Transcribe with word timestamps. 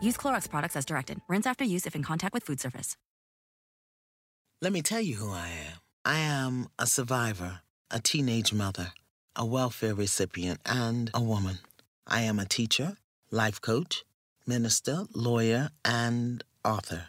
Use 0.00 0.16
Clorox 0.16 0.48
products 0.48 0.76
as 0.76 0.84
directed. 0.84 1.20
Rinse 1.28 1.46
after 1.46 1.64
use 1.64 1.86
if 1.86 1.94
in 1.94 2.02
contact 2.02 2.34
with 2.34 2.44
food 2.44 2.60
surface. 2.60 2.96
Let 4.62 4.72
me 4.72 4.82
tell 4.82 5.00
you 5.00 5.16
who 5.16 5.30
I 5.30 5.48
am. 5.48 5.78
I 6.04 6.18
am 6.18 6.68
a 6.78 6.86
survivor, 6.86 7.60
a 7.90 8.00
teenage 8.00 8.52
mother, 8.52 8.92
a 9.36 9.44
welfare 9.44 9.94
recipient, 9.94 10.60
and 10.66 11.10
a 11.14 11.22
woman. 11.22 11.58
I 12.06 12.22
am 12.22 12.38
a 12.38 12.44
teacher, 12.44 12.96
life 13.30 13.60
coach, 13.60 14.04
minister, 14.46 15.04
lawyer, 15.14 15.70
and 15.84 16.42
author. 16.64 17.08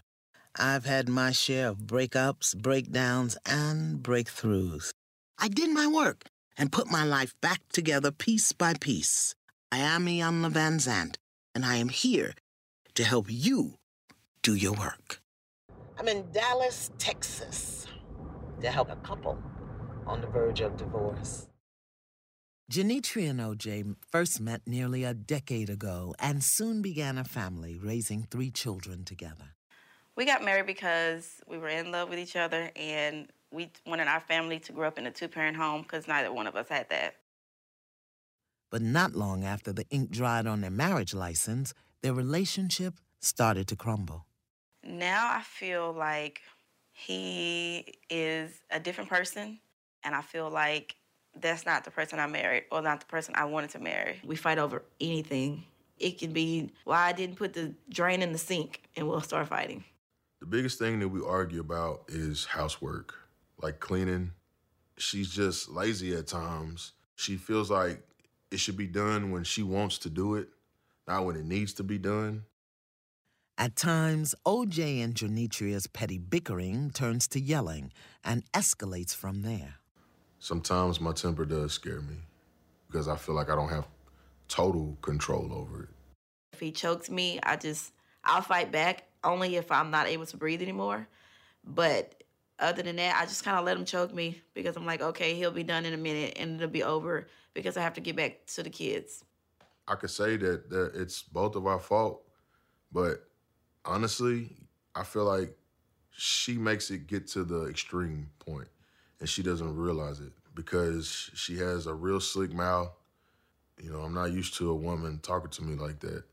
I've 0.58 0.86
had 0.86 1.08
my 1.08 1.32
share 1.32 1.70
of 1.70 1.80
breakups, 1.80 2.56
breakdowns, 2.56 3.38
and 3.46 4.04
breakthroughs. 4.04 4.92
I 5.40 5.48
did 5.48 5.72
my 5.72 5.88
work 5.88 6.26
and 6.58 6.72
put 6.72 6.92
my 6.92 7.06
life 7.06 7.34
back 7.42 7.62
together 7.72 8.12
piece 8.12 8.52
by 8.52 8.74
piece. 8.80 9.34
I 9.72 9.80
am 9.80 10.06
Iyanla 10.06 10.52
Vanzant, 10.52 11.16
and 11.56 11.66
I 11.66 11.78
am 11.78 11.90
here 11.90 12.34
to 12.96 13.04
help 13.04 13.28
you 13.30 13.78
do 14.44 14.56
your 14.56 14.74
work. 14.74 15.22
I'm 15.98 16.08
in 16.08 16.26
Dallas, 16.32 16.92
Texas, 16.98 17.88
to 18.62 18.72
help 18.72 18.90
a 18.90 18.96
couple 18.98 19.38
on 20.08 20.22
the 20.22 20.28
verge 20.28 20.62
of 20.62 20.78
divorce. 20.78 21.48
Janitri 22.72 23.30
and 23.30 23.40
OJ 23.40 23.96
first 24.10 24.40
met 24.40 24.62
nearly 24.66 25.04
a 25.04 25.14
decade 25.14 25.70
ago 25.70 26.16
and 26.20 26.42
soon 26.42 26.82
began 26.82 27.18
a 27.18 27.24
family, 27.24 27.78
raising 27.78 28.24
three 28.24 28.50
children 28.50 29.04
together. 29.04 29.56
We 30.16 30.26
got 30.26 30.44
married 30.44 30.68
because 30.68 31.42
we 31.48 31.58
were 31.58 31.68
in 31.68 31.92
love 31.92 32.10
with 32.10 32.20
each 32.20 32.36
other 32.36 32.72
and 32.76 33.28
we 33.52 33.72
wanted 33.86 34.08
our 34.08 34.22
family 34.22 34.60
to 34.60 34.72
grow 34.72 34.88
up 34.88 34.98
in 34.98 35.06
a 35.06 35.12
two 35.12 35.28
parent 35.28 35.58
home 35.58 35.82
because 35.82 36.08
neither 36.08 36.32
one 36.32 36.48
of 36.48 36.56
us 36.56 36.70
had 36.70 36.90
that. 36.90 37.16
But 38.70 38.82
not 38.82 39.16
long 39.16 39.44
after 39.44 39.74
the 39.74 39.86
ink 39.90 40.12
dried 40.12 40.48
on 40.48 40.62
their 40.62 40.72
marriage 40.72 41.14
license, 41.14 41.74
their 42.02 42.14
relationship 42.14 42.96
started 43.20 43.68
to 43.68 43.76
crumble. 43.76 44.26
Now 44.84 45.32
I 45.32 45.42
feel 45.42 45.94
like 45.94 46.42
he 46.92 47.96
is 48.10 48.52
a 48.70 48.80
different 48.80 49.10
person, 49.10 49.60
and 50.04 50.16
I 50.16 50.22
feel 50.22 50.50
like 50.50 50.96
that's 51.40 51.66
not 51.66 51.84
the 51.84 51.92
person 51.92 52.20
I 52.20 52.28
married 52.28 52.66
or 52.72 52.82
not 52.82 53.00
the 53.00 53.06
person 53.06 53.36
I 53.36 53.46
wanted 53.46 53.70
to 53.72 53.80
marry. 53.80 54.20
We 54.26 54.36
fight 54.36 54.58
over 54.58 54.84
anything. 55.00 55.64
It 55.98 56.18
can 56.18 56.34
be 56.34 56.72
why 56.84 57.08
I 57.08 57.14
didn't 57.14 57.36
put 57.36 57.54
the 57.54 57.74
drain 57.90 58.22
in 58.22 58.32
the 58.32 58.38
sink, 58.40 58.82
and 58.96 59.08
we'll 59.08 59.22
start 59.22 59.48
fighting. 59.48 59.84
The 60.40 60.48
biggest 60.48 60.80
thing 60.80 61.00
that 61.00 61.08
we 61.08 61.22
argue 61.24 61.60
about 61.62 62.06
is 62.08 62.46
housework, 62.46 63.14
like 63.62 63.80
cleaning. 63.80 64.32
She's 64.98 65.30
just 65.30 65.70
lazy 65.70 66.16
at 66.16 66.26
times. 66.26 66.94
She 67.16 67.38
feels 67.38 67.70
like 67.70 68.02
it 68.50 68.60
should 68.60 68.78
be 68.78 68.88
done 68.88 69.32
when 69.32 69.44
she 69.44 69.62
wants 69.62 70.00
to 70.00 70.10
do 70.10 70.36
it, 70.36 70.50
not 71.12 71.26
when 71.26 71.36
it 71.36 71.46
needs 71.46 71.74
to 71.74 71.84
be 71.84 71.98
done. 71.98 72.46
At 73.58 73.76
times, 73.76 74.34
OJ 74.46 75.04
and 75.04 75.14
Janitria's 75.14 75.86
petty 75.86 76.18
bickering 76.18 76.90
turns 76.92 77.28
to 77.30 77.40
yelling 77.40 77.92
and 78.24 78.50
escalates 78.54 79.14
from 79.14 79.42
there. 79.42 79.76
Sometimes 80.40 81.02
my 81.02 81.12
temper 81.12 81.46
does 81.46 81.74
scare 81.74 82.00
me 82.00 82.16
because 82.88 83.10
I 83.10 83.18
feel 83.18 83.36
like 83.36 83.50
I 83.50 83.56
don't 83.56 83.70
have 83.70 83.88
total 84.48 84.98
control 85.02 85.54
over 85.54 85.84
it. 85.84 85.90
If 86.54 86.62
he 86.62 86.72
chokes 86.72 87.10
me, 87.10 87.40
I 87.44 87.58
just, 87.58 87.92
I'll 88.24 88.42
fight 88.42 88.72
back 88.72 89.04
only 89.24 89.58
if 89.58 89.70
I'm 89.70 89.92
not 89.92 90.08
able 90.08 90.26
to 90.28 90.38
breathe 90.38 90.62
anymore. 90.62 91.08
But 91.64 92.24
other 92.58 92.82
than 92.82 92.96
that, 92.96 93.20
I 93.22 93.26
just 93.26 93.44
kind 93.44 93.60
of 93.60 93.66
let 93.66 93.78
him 93.78 93.86
choke 93.86 94.14
me 94.14 94.42
because 94.54 94.78
I'm 94.78 94.86
like, 94.86 95.02
okay, 95.02 95.36
he'll 95.36 95.52
be 95.52 95.64
done 95.64 95.86
in 95.86 95.94
a 95.94 95.98
minute 95.98 96.38
and 96.38 96.56
it'll 96.56 96.70
be 96.70 96.84
over 96.84 97.28
because 97.54 97.76
I 97.76 97.82
have 97.82 97.96
to 97.96 98.02
get 98.02 98.16
back 98.16 98.46
to 98.56 98.64
the 98.64 98.70
kids. 98.70 99.26
I 99.92 99.96
could 99.96 100.10
say 100.10 100.38
that, 100.38 100.70
that 100.70 100.94
it's 100.96 101.22
both 101.22 101.58
of 101.58 101.68
our 101.68 101.80
fault, 101.80 102.24
but 102.94 103.28
honestly, 103.84 104.56
I 104.96 105.04
feel 105.04 105.26
like 105.26 105.54
she 106.12 106.58
makes 106.58 106.90
it 106.92 107.08
get 107.08 107.28
to 107.30 107.44
the 107.44 107.66
extreme 107.66 108.30
point 108.40 108.70
and 109.20 109.28
she 109.28 109.44
doesn't 109.44 109.76
realize 109.76 110.22
it 110.22 110.32
because 110.56 111.30
she 111.34 111.58
has 111.58 111.88
a 111.88 111.94
real 111.94 112.22
slick 112.22 112.54
mouth. 112.54 112.92
You 113.82 113.92
know, 113.92 114.00
I'm 114.00 114.14
not 114.14 114.32
used 114.32 114.56
to 114.56 114.70
a 114.70 114.76
woman 114.76 115.20
talking 115.22 115.52
to 115.52 115.64
me 115.64 115.76
like 115.76 116.00
that. 116.00 116.24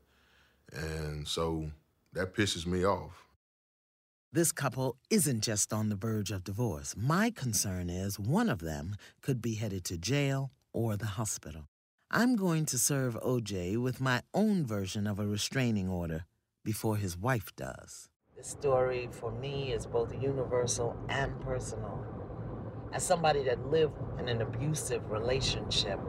And 0.71 1.27
so 1.27 1.69
that 2.13 2.33
pisses 2.33 2.65
me 2.65 2.85
off. 2.85 3.25
This 4.31 4.53
couple 4.53 4.95
isn't 5.09 5.41
just 5.41 5.73
on 5.73 5.89
the 5.89 5.95
verge 5.97 6.31
of 6.31 6.45
divorce. 6.45 6.95
My 6.95 7.29
concern 7.29 7.89
is 7.89 8.17
one 8.17 8.47
of 8.47 8.59
them 8.59 8.95
could 9.21 9.41
be 9.41 9.55
headed 9.55 9.83
to 9.85 9.97
jail 9.97 10.51
or 10.71 10.95
the 10.95 11.07
hospital. 11.07 11.67
I'm 12.11 12.35
going 12.37 12.65
to 12.65 12.79
serve 12.79 13.19
OJ 13.21 13.77
with 13.77 14.01
my 14.01 14.23
own 14.33 14.65
version 14.65 15.05
of 15.05 15.19
a 15.19 15.27
restraining 15.27 15.87
order 15.87 16.25
before 16.65 16.97
his 16.97 17.15
wife 17.15 17.55
does. 17.55 18.09
This 18.35 18.47
story 18.47 19.09
for 19.11 19.31
me 19.31 19.73
is 19.73 19.85
both 19.85 20.11
universal 20.19 20.97
and 21.07 21.39
personal. 21.41 22.03
As 22.91 23.03
somebody 23.03 23.43
that 23.43 23.63
lived 23.67 23.93
in 24.17 24.27
an 24.27 24.41
abusive 24.41 25.11
relationship, 25.11 25.99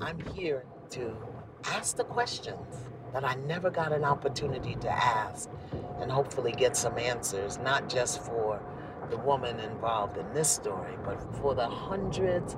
I'm 0.00 0.20
here 0.32 0.64
to 0.90 1.16
ask 1.64 1.96
the 1.96 2.04
questions 2.04 2.76
that 3.12 3.24
I 3.24 3.34
never 3.34 3.68
got 3.68 3.92
an 3.92 4.04
opportunity 4.04 4.76
to 4.76 4.88
ask 4.88 5.50
and 5.98 6.12
hopefully 6.12 6.52
get 6.52 6.76
some 6.76 6.96
answers, 6.98 7.58
not 7.58 7.88
just 7.88 8.22
for 8.22 8.62
the 9.10 9.18
woman 9.18 9.58
involved 9.58 10.18
in 10.18 10.32
this 10.32 10.48
story, 10.48 10.94
but 11.04 11.20
for 11.38 11.56
the 11.56 11.66
hundreds 11.66 12.56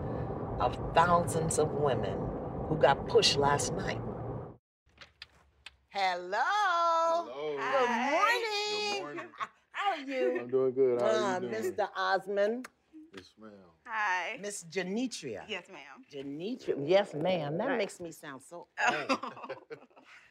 of 0.58 0.78
thousands 0.94 1.58
of 1.58 1.72
women 1.72 2.29
who 2.70 2.76
got 2.76 3.08
pushed 3.08 3.36
last 3.36 3.74
night. 3.74 4.00
Hello. 5.88 6.38
Hello. 6.38 7.56
Good 7.58 8.10
morning. 8.12 8.92
Good 8.92 9.02
morning. 9.02 9.24
How 9.72 9.90
are 9.90 9.98
you? 9.98 10.38
I'm 10.40 10.48
doing 10.48 10.72
good. 10.72 11.00
How 11.02 11.06
are 11.08 11.10
Uh, 11.36 11.40
you 11.40 11.48
doing? 11.50 11.72
Mr. 11.72 11.88
Osmond, 11.96 12.68
Yes, 13.16 13.34
ma'am. 13.40 13.50
Hi. 13.86 14.38
Miss 14.40 14.62
Janitria. 14.70 15.42
Yes, 15.48 15.64
ma'am. 15.68 16.04
Janitria. 16.14 16.76
Yes, 16.88 17.12
ma'am. 17.12 17.58
That 17.58 17.76
makes 17.76 17.98
me 17.98 18.12
sound 18.12 18.40
so 18.48 18.68
old. 18.88 19.18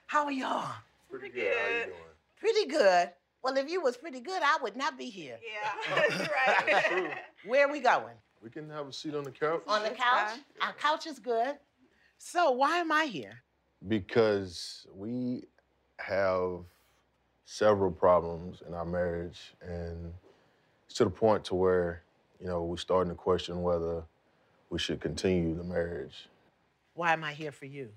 How 0.07 0.23
are 0.23 0.31
y'all? 0.31 0.71
Pretty 1.09 1.27
good. 1.27 1.53
How 1.57 1.67
you 1.79 1.85
doing? 1.87 1.97
Pretty 2.39 2.65
good. 2.67 3.09
Well, 3.43 3.57
if 3.57 3.69
you 3.69 3.81
was 3.81 3.97
pretty 3.97 4.21
good, 4.21 4.41
I 4.41 4.59
would 4.63 4.77
not 4.77 4.97
be 4.97 5.09
here. 5.09 5.37
Yeah, 5.43 5.97
that's 6.07 6.29
right. 6.29 7.13
Where 7.45 7.67
are 7.67 7.71
we 7.71 7.81
going? 7.81 8.15
We 8.41 8.49
can 8.49 8.69
have 8.69 8.87
a 8.87 8.93
seat 8.93 9.13
on 9.13 9.25
the 9.25 9.31
couch. 9.31 9.61
On 9.67 9.83
the 9.83 9.89
couch? 9.89 10.39
Our 10.61 10.71
couch 10.73 11.05
is 11.05 11.19
good. 11.19 11.55
So 12.19 12.51
why 12.51 12.77
am 12.77 12.91
I 12.91 13.05
here? 13.05 13.41
Because 13.87 14.85
we 14.93 15.45
have 15.97 16.65
several 17.45 17.91
problems 17.91 18.61
in 18.67 18.73
our 18.73 18.85
marriage, 18.85 19.55
and 19.61 20.13
it's 20.85 20.95
to 20.95 21.05
the 21.05 21.09
point 21.09 21.45
to 21.45 21.55
where, 21.55 22.03
you 22.39 22.45
know, 22.45 22.61
we're 22.63 22.77
starting 22.77 23.09
to 23.09 23.15
question 23.15 23.63
whether 23.63 24.03
we 24.69 24.77
should 24.77 24.99
continue 24.99 25.55
the 25.55 25.63
marriage. 25.63 26.27
Why 26.93 27.13
am 27.13 27.23
I 27.23 27.33
here 27.33 27.53
for 27.53 27.65
you? 27.65 27.89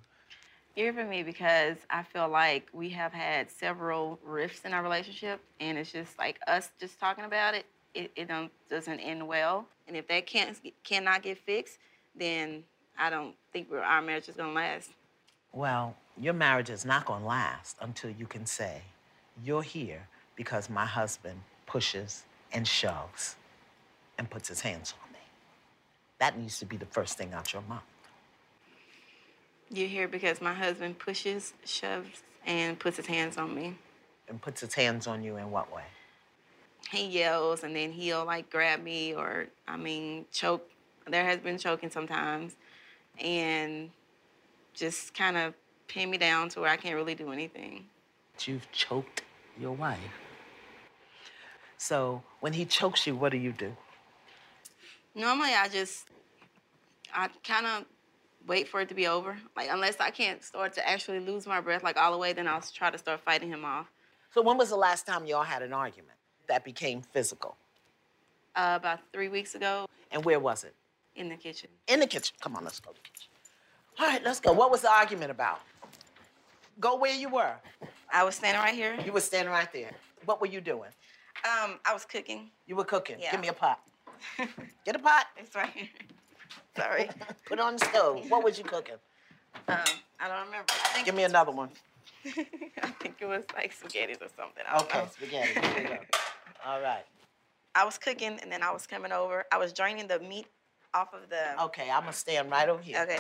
You're 0.77 0.93
for 0.93 1.05
me 1.05 1.25
because 1.25 1.77
I 1.91 2.05
feel 2.05 2.29
like 2.29 2.69
we 2.73 2.91
have 2.91 3.13
had 3.13 3.51
several 3.51 4.21
rifts 4.25 4.65
in 4.65 4.73
our 4.73 4.85
relationship, 4.85 5.41
and 5.59 5.77
it's 5.77 5.93
just 5.93 6.17
like 6.17 6.39
us 6.47 6.71
just 6.81 6.99
talking 7.01 7.25
about 7.25 7.55
it. 7.55 7.67
It, 7.93 8.13
it 8.15 8.29
don't, 8.29 8.53
doesn't 8.71 9.01
end 9.01 9.27
well, 9.27 9.67
and 9.89 9.97
if 9.97 10.07
that 10.09 10.27
can't 10.27 10.57
cannot 10.85 11.23
get 11.23 11.39
fixed, 11.39 11.79
then 12.15 12.63
I 12.99 13.11
don't 13.11 13.35
think 13.53 13.71
we're, 13.71 13.81
our 13.81 14.03
marriage 14.03 14.29
is 14.29 14.37
gonna 14.37 14.53
last. 14.53 14.91
Well, 15.53 15.97
your 16.19 16.35
marriage 16.35 16.71
is 16.71 16.85
not 16.85 17.05
going 17.05 17.23
to 17.23 17.27
last 17.27 17.77
until 17.81 18.11
you 18.11 18.27
can 18.27 18.47
say, 18.47 18.83
you're 19.45 19.63
here 19.63 20.07
because 20.37 20.71
my 20.71 20.87
husband 20.87 21.41
pushes 21.67 22.25
and 22.53 22.67
shoves 22.67 23.37
and 24.19 24.29
puts 24.29 24.49
his 24.49 24.61
hands 24.61 24.95
on 25.05 25.13
me. 25.13 25.19
That 26.19 26.39
needs 26.39 26.59
to 26.61 26.67
be 26.67 26.77
the 26.77 26.87
first 26.87 27.19
thing 27.19 27.33
out 27.33 27.53
your 27.53 27.63
mouth. 27.63 27.83
You're 29.71 29.89
here 29.89 30.09
because 30.09 30.41
my 30.41 30.53
husband 30.53 30.99
pushes, 30.99 31.55
shoves, 31.65 32.23
and 32.47 32.79
puts 32.79 32.99
his 32.99 33.07
hands 33.07 33.39
on 33.39 33.55
me. 33.55 33.77
And 34.29 34.41
puts 34.41 34.61
his 34.61 34.75
hands 34.75 35.07
on 35.07 35.23
you 35.23 35.37
in 35.37 35.51
what 35.51 35.75
way? 35.75 35.85
He 36.91 37.07
yells 37.07 37.63
and 37.63 37.75
then 37.75 37.93
he'll 37.93 38.25
like 38.25 38.51
grab 38.51 38.83
me 38.83 39.15
or, 39.15 39.47
I 39.67 39.77
mean, 39.77 40.27
choke. 40.31 40.69
There 41.09 41.25
has 41.25 41.41
been 41.41 41.59
choking 41.59 41.91
sometimes. 41.91 42.55
And 43.19 43.91
just 44.75 45.15
kind 45.15 45.37
of 45.37 45.55
pin 45.89 46.11
me 46.11 46.19
down 46.19 46.49
to 46.51 46.61
where 46.61 46.71
I 46.71 46.77
can't 46.77 46.95
really 46.95 47.15
do 47.15 47.31
anything. 47.33 47.87
You've 48.45 48.71
choked 48.73 49.23
your 49.61 49.73
wife. 49.73 49.99
So 51.77 52.23
when 52.41 52.53
he 52.53 52.65
chokes 52.65 53.07
you, 53.07 53.15
what 53.15 53.33
do 53.33 53.39
you 53.39 53.53
do? 53.53 53.77
Normally, 55.15 55.53
I 55.53 55.69
just, 55.69 56.09
I 57.13 57.29
kind 57.45 57.67
of 57.67 57.85
wait 58.47 58.69
for 58.69 58.81
it 58.81 58.89
to 58.89 58.95
be 58.95 59.07
over. 59.07 59.37
Like, 59.57 59.69
unless 59.71 60.01
I 60.01 60.11
can't 60.11 60.43
start 60.43 60.73
to 60.75 60.89
actually 60.89 61.21
lose 61.21 61.47
my 61.47 61.61
breath, 61.61 61.83
like 61.83 61.97
all 61.97 62.13
the 62.13 62.19
way, 62.19 62.33
then 62.33 62.49
I'll 62.49 62.63
try 62.63 62.91
to 62.91 62.99
start 62.99 63.21
fighting 63.21 63.51
him 63.51 63.65
off. 63.65 63.91
So 64.33 64.41
when 64.43 64.57
was 64.57 64.71
the 64.71 64.77
last 64.77 65.07
time 65.07 65.27
y'all 65.27 65.43
had 65.43 65.63
an 65.63 65.73
argument 65.73 66.17
that 66.49 66.65
became 66.65 67.03
physical? 67.03 67.57
Uh, 68.55 68.75
about 68.77 69.01
three 69.13 69.29
weeks 69.29 69.55
ago 69.55 69.87
And 70.11 70.25
where 70.27 70.39
was 70.39 70.65
it? 70.65 70.75
In 71.17 71.29
the 71.29 71.37
kitchen. 71.37 71.69
In 71.89 72.01
the 72.01 72.07
kitchen. 72.07 72.37
Come 72.41 72.57
on, 72.57 72.65
let's 72.65 72.81
go 72.81 72.91
to 72.91 72.97
the 72.97 73.03
kitchen. 73.03 73.31
All 73.99 74.07
right, 74.07 74.23
let's 74.25 74.41
go. 74.41 74.53
What 74.53 74.71
was 74.71 74.83
the 74.83 74.91
argument 74.91 75.31
about? 75.31 75.61
Go 76.81 76.97
where 76.97 77.15
you 77.15 77.29
were. 77.29 77.55
I 78.13 78.25
was 78.25 78.37
standing 78.37 78.61
right 78.61 78.75
here. 78.75 78.97
You 79.05 79.13
were 79.13 79.21
standing 79.21 79.53
right 79.53 79.71
there. 79.73 79.91
What 80.25 80.41
were 80.41 80.47
you 80.47 80.61
doing? 80.61 80.91
Um, 81.45 81.79
I 81.85 81.93
was 81.93 82.05
cooking. 82.05 82.51
You 82.67 82.77
were 82.77 82.85
cooking. 82.85 83.17
Yeah. 83.21 83.33
Give 83.33 83.41
me 83.41 83.49
a 83.49 83.53
pot. 83.53 83.81
Get 84.85 84.97
a 84.97 84.99
pot. 84.99 85.27
It's 85.37 85.55
right 85.55 85.71
here. 85.71 85.89
Sorry. 86.77 87.11
Put 87.47 87.59
it 87.59 87.63
on 87.63 87.77
the 87.77 87.85
stove. 87.85 88.31
What 88.31 88.45
was 88.45 88.59
you 88.59 88.65
cooking? 88.65 88.95
Um, 89.69 89.79
I 90.21 90.29
don't 90.29 90.47
remember. 90.47 90.73
I 90.95 91.03
Give 91.03 91.15
me 91.15 91.25
another 91.25 91.53
one. 91.53 91.71
I 92.25 92.89
think 93.01 93.17
it 93.21 93.27
was 93.27 93.45
like 93.55 93.73
spaghetti 93.73 94.15
or 94.15 94.29
something. 94.37 94.65
Okay, 94.83 94.99
know. 94.99 95.09
spaghetti. 95.13 95.61
Here 95.61 95.83
we 95.83 95.89
go. 95.89 95.99
All 96.65 96.81
right. 96.81 97.05
I 97.75 97.85
was 97.85 97.99
cooking 97.99 98.39
and 98.41 98.53
then 98.53 98.63
I 98.63 98.71
was 98.71 98.87
coming 98.87 99.13
over. 99.13 99.45
I 99.51 99.59
was 99.59 99.73
draining 99.73 100.07
the 100.07 100.21
meat 100.21 100.47
off 100.95 101.15
of 101.15 101.29
the. 101.29 101.63
Okay, 101.65 101.91
I'm 101.91 102.01
gonna 102.01 102.13
mm. 102.13 102.15
stand 102.15 102.51
right 102.51 102.69
over 102.69 102.83
here. 102.83 103.03
Okay. 103.03 103.19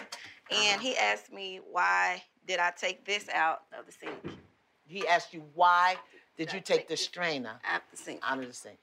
And 0.50 0.80
he 0.80 0.92
uh-huh. 0.92 1.12
asked 1.12 1.32
me 1.32 1.60
why 1.70 2.22
did 2.46 2.58
I 2.58 2.72
take 2.76 3.04
this 3.04 3.28
out 3.28 3.62
of 3.78 3.86
the 3.86 3.92
sink? 3.92 4.38
He 4.86 5.06
asked 5.06 5.32
you 5.32 5.42
why 5.54 5.96
did 6.36 6.52
you 6.52 6.60
take 6.60 6.88
the 6.88 6.96
strainer 6.96 7.60
Out 7.70 7.82
the 7.90 7.96
sink. 7.96 8.20
out 8.22 8.38
of 8.38 8.46
the 8.46 8.52
sink? 8.52 8.78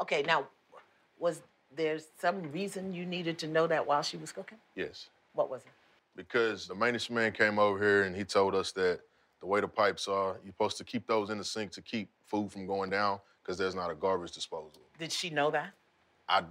Okay, 0.00 0.22
now 0.22 0.46
was 1.18 1.42
there 1.74 1.98
some 2.20 2.50
reason 2.52 2.92
you 2.92 3.06
needed 3.06 3.38
to 3.38 3.46
know 3.46 3.66
that 3.66 3.86
while 3.86 4.02
she 4.02 4.16
was 4.16 4.32
cooking? 4.32 4.58
Yes. 4.74 5.08
What 5.32 5.50
was 5.50 5.62
it? 5.62 5.72
Because 6.16 6.66
the 6.66 6.74
maintenance 6.74 7.10
man 7.10 7.32
came 7.32 7.58
over 7.58 7.78
here 7.78 8.02
and 8.04 8.14
he 8.14 8.24
told 8.24 8.54
us 8.54 8.72
that 8.72 9.00
the 9.40 9.46
way 9.46 9.60
the 9.60 9.68
pipes 9.68 10.06
are, 10.08 10.38
you're 10.44 10.52
supposed 10.52 10.78
to 10.78 10.84
keep 10.84 11.06
those 11.06 11.30
in 11.30 11.38
the 11.38 11.44
sink 11.44 11.72
to 11.72 11.82
keep 11.82 12.08
food 12.24 12.50
from 12.52 12.66
going 12.66 12.90
down 12.90 13.18
because 13.42 13.58
there's 13.58 13.74
not 13.74 13.90
a 13.90 13.94
garbage 13.94 14.32
disposal. 14.32 14.80
Did 14.98 15.12
she 15.12 15.30
know 15.30 15.50
that? 15.50 15.72
I 16.28 16.44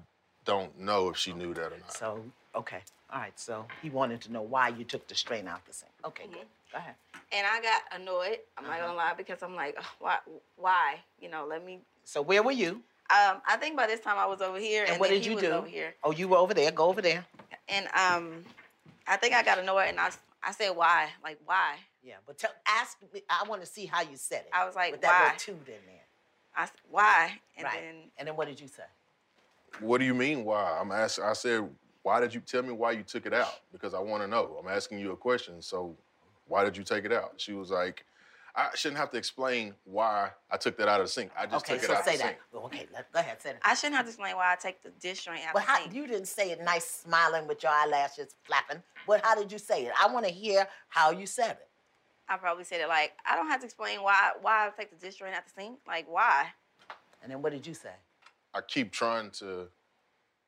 don't 0.45 0.77
know 0.79 1.09
if 1.09 1.17
she 1.17 1.33
knew 1.33 1.53
that 1.53 1.67
or 1.71 1.77
not. 1.79 1.93
So, 1.93 2.23
okay. 2.55 2.79
All 3.11 3.19
right, 3.19 3.37
so 3.39 3.65
he 3.81 3.89
wanted 3.89 4.21
to 4.21 4.31
know 4.31 4.41
why 4.41 4.69
you 4.69 4.83
took 4.83 5.07
the 5.07 5.15
strain 5.15 5.47
out 5.47 5.65
the 5.65 5.73
sink. 5.73 5.91
Okay, 6.05 6.25
good. 6.25 6.45
Go 6.71 6.77
ahead. 6.79 6.95
And 7.31 7.45
I 7.45 7.61
got 7.61 8.01
annoyed. 8.01 8.39
I'm 8.57 8.65
not 8.65 8.79
gonna 8.79 8.93
lie 8.95 9.13
because 9.15 9.41
I'm 9.43 9.55
like, 9.55 9.75
"Ugh, 9.77 9.85
why? 9.99 10.17
Why? 10.55 10.95
You 11.19 11.29
know, 11.29 11.45
let 11.47 11.63
me. 11.63 11.79
So 12.03 12.21
where 12.21 12.41
were 12.41 12.51
you? 12.51 12.81
Um, 13.09 13.41
I 13.47 13.57
think 13.59 13.77
by 13.77 13.85
this 13.85 13.99
time 13.99 14.17
I 14.17 14.25
was 14.25 14.41
over 14.41 14.57
here, 14.59 14.83
and, 14.83 14.91
And 14.93 14.99
what 14.99 15.09
then 15.09 15.17
did 15.17 15.23
he 15.25 15.29
you 15.29 15.35
was 15.35 15.43
do? 15.43 15.51
over 15.51 15.67
here. 15.67 15.93
Oh, 16.03 16.11
you 16.11 16.27
were 16.27 16.37
over 16.37 16.53
there. 16.53 16.71
Go 16.71 16.85
over 16.85 17.01
there. 17.01 17.25
And 17.69 17.85
um, 17.87 18.43
I 19.07 19.17
think 19.17 19.33
I 19.35 19.43
got 19.43 19.59
annoyed, 19.59 19.89
and 19.89 19.99
I 19.99 20.09
I 20.43 20.51
said, 20.51 20.71
why? 20.71 21.09
Like, 21.23 21.39
why? 21.45 21.75
Yeah, 22.03 22.15
but 22.25 22.37
tell, 22.37 22.51
ask 22.67 22.97
me. 23.13 23.21
I 23.29 23.47
want 23.47 23.61
to 23.61 23.67
see 23.67 23.85
how 23.85 24.01
you 24.01 24.15
said 24.17 24.41
it. 24.41 24.49
I 24.53 24.65
was 24.65 24.75
like, 24.75 24.91
with 24.91 25.01
that 25.01 25.07
why? 25.07 25.23
little 25.25 25.39
toot 25.39 25.67
in 25.67 25.85
there. 25.85 26.05
I 26.55 26.63
s- 26.63 26.71
why? 26.89 27.39
And 27.57 27.65
right. 27.65 27.79
then 27.81 27.95
and 28.17 28.27
then 28.27 28.35
what 28.35 28.47
did 28.47 28.59
you 28.59 28.67
say? 28.67 28.83
What 29.79 29.99
do 29.99 30.05
you 30.05 30.13
mean 30.13 30.45
why? 30.45 30.77
I'm 30.79 30.91
asking. 30.91 31.25
I 31.25 31.33
said, 31.33 31.67
why 32.03 32.19
did 32.19 32.33
you 32.33 32.41
tell 32.41 32.61
me 32.63 32.71
why 32.71 32.91
you 32.91 33.03
took 33.03 33.25
it 33.25 33.33
out? 33.33 33.59
Because 33.71 33.93
I 33.93 33.99
want 33.99 34.21
to 34.23 34.27
know. 34.27 34.57
I'm 34.61 34.67
asking 34.67 34.99
you 34.99 35.11
a 35.11 35.17
question. 35.17 35.61
So, 35.61 35.95
why 36.47 36.63
did 36.63 36.75
you 36.77 36.83
take 36.83 37.05
it 37.05 37.13
out? 37.13 37.33
She 37.37 37.53
was 37.53 37.71
like, 37.71 38.05
I 38.55 38.69
shouldn't 38.75 38.99
have 38.99 39.09
to 39.11 39.17
explain 39.17 39.73
why 39.85 40.29
I 40.51 40.57
took 40.57 40.77
that 40.77 40.87
out 40.87 40.99
of 40.99 41.07
the 41.07 41.11
sink. 41.11 41.31
I 41.37 41.45
just 41.47 41.65
okay, 41.65 41.73
took 41.75 41.83
it 41.83 41.87
so 41.87 41.95
out 41.95 42.05
say 42.05 42.11
the 42.13 42.17
that. 42.19 42.27
sink. 42.27 42.37
Well, 42.51 42.65
okay, 42.65 42.85
let, 42.93 43.11
go 43.11 43.19
ahead. 43.19 43.41
Say 43.41 43.53
that. 43.53 43.61
I 43.63 43.73
shouldn't 43.73 43.95
have 43.95 44.05
to 44.05 44.09
explain 44.09 44.35
why 44.35 44.51
I 44.51 44.55
take 44.55 44.83
the 44.83 44.91
dish 44.99 45.25
drain 45.25 45.39
out 45.47 45.55
Well, 45.55 45.63
the 45.65 45.71
how, 45.71 45.81
sink. 45.81 45.95
you 45.95 46.05
didn't 46.05 46.27
say 46.27 46.51
it 46.51 46.61
nice, 46.61 46.85
smiling 46.85 47.47
with 47.47 47.63
your 47.63 47.71
eyelashes 47.71 48.35
flapping. 48.43 48.83
But 49.07 49.21
how 49.23 49.33
did 49.33 49.51
you 49.51 49.57
say 49.57 49.85
it? 49.85 49.93
I 49.99 50.11
want 50.13 50.27
to 50.27 50.31
hear 50.31 50.67
how 50.89 51.09
you 51.11 51.25
said 51.25 51.51
it. 51.51 51.67
I 52.29 52.37
probably 52.37 52.63
said 52.63 52.79
it 52.79 52.87
like, 52.87 53.13
I 53.25 53.35
don't 53.35 53.47
have 53.47 53.59
to 53.61 53.65
explain 53.65 54.01
why 54.03 54.31
why 54.41 54.67
I 54.67 54.69
take 54.77 54.91
the 54.91 55.03
dish 55.03 55.15
drain 55.17 55.33
out 55.33 55.39
of 55.39 55.45
the 55.55 55.61
sink. 55.61 55.79
Like, 55.87 56.05
why? 56.07 56.47
And 57.23 57.31
then 57.31 57.41
what 57.41 57.53
did 57.53 57.65
you 57.65 57.73
say? 57.73 57.89
I 58.53 58.61
keep 58.61 58.91
trying 58.91 59.31
to 59.31 59.67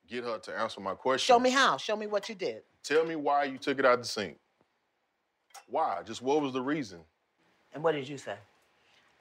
get 0.08 0.24
her 0.24 0.38
to 0.38 0.58
answer 0.58 0.80
my 0.80 0.94
question. 0.94 1.34
Show 1.34 1.40
me 1.40 1.50
how. 1.50 1.78
Show 1.78 1.96
me 1.96 2.08
what 2.08 2.30
you 2.30 2.36
did. 2.36 2.62
Tell 2.84 3.06
me 3.06 3.16
why 3.16 3.46
you 3.46 3.58
took 3.58 3.80
it 3.80 3.86
out 3.86 3.96
of 3.96 4.02
the 4.02 4.08
sink. 4.08 4.38
Why? 5.68 6.02
Just 6.06 6.22
what 6.22 6.42
was 6.42 6.54
the 6.54 6.62
reason? 6.62 7.00
And 7.74 7.84
what 7.84 7.94
did 7.94 8.08
you 8.08 8.18
say? 8.18 8.36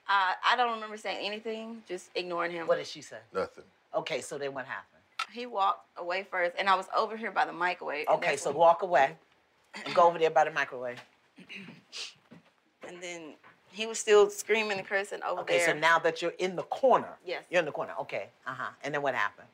Uh, 0.07 0.33
I 0.47 0.55
don't 0.55 0.73
remember 0.73 0.97
saying 0.97 1.25
anything, 1.25 1.81
just 1.87 2.11
ignoring 2.13 2.51
him. 2.51 2.67
What 2.67 2.77
did 2.77 2.85
she 2.85 3.01
say? 3.01 3.17
Nothing. 3.33 3.63
Okay, 3.95 4.21
so 4.21 4.37
then 4.37 4.53
what 4.53 4.65
happened? 4.65 5.01
He 5.33 5.47
walked 5.47 5.87
away 5.97 6.27
first, 6.29 6.55
and 6.59 6.69
I 6.69 6.75
was 6.75 6.85
over 6.95 7.17
here 7.17 7.31
by 7.31 7.45
the 7.45 7.51
microwave. 7.53 8.07
Okay, 8.07 8.35
so 8.37 8.51
when- 8.51 8.59
walk 8.59 8.83
away 8.83 9.17
and 9.83 9.95
go 9.95 10.03
over 10.07 10.19
there 10.19 10.29
by 10.29 10.45
the 10.45 10.51
microwave. 10.51 11.01
And 12.87 13.01
then 13.01 13.33
he 13.75 13.85
was 13.85 13.99
still 13.99 14.29
screaming 14.29 14.77
and 14.79 14.87
cursing 14.87 15.19
over 15.23 15.41
Okay, 15.41 15.57
there. 15.57 15.69
Okay, 15.69 15.73
so 15.73 15.79
now 15.79 15.99
that 15.99 16.21
you're 16.21 16.33
in 16.39 16.55
the 16.55 16.63
corner. 16.63 17.09
Yes. 17.25 17.43
You're 17.49 17.59
in 17.59 17.65
the 17.65 17.71
corner. 17.71 17.93
Okay. 18.01 18.29
Uh 18.47 18.53
huh. 18.53 18.69
And 18.83 18.93
then 18.93 19.01
what 19.01 19.13
happened? 19.15 19.47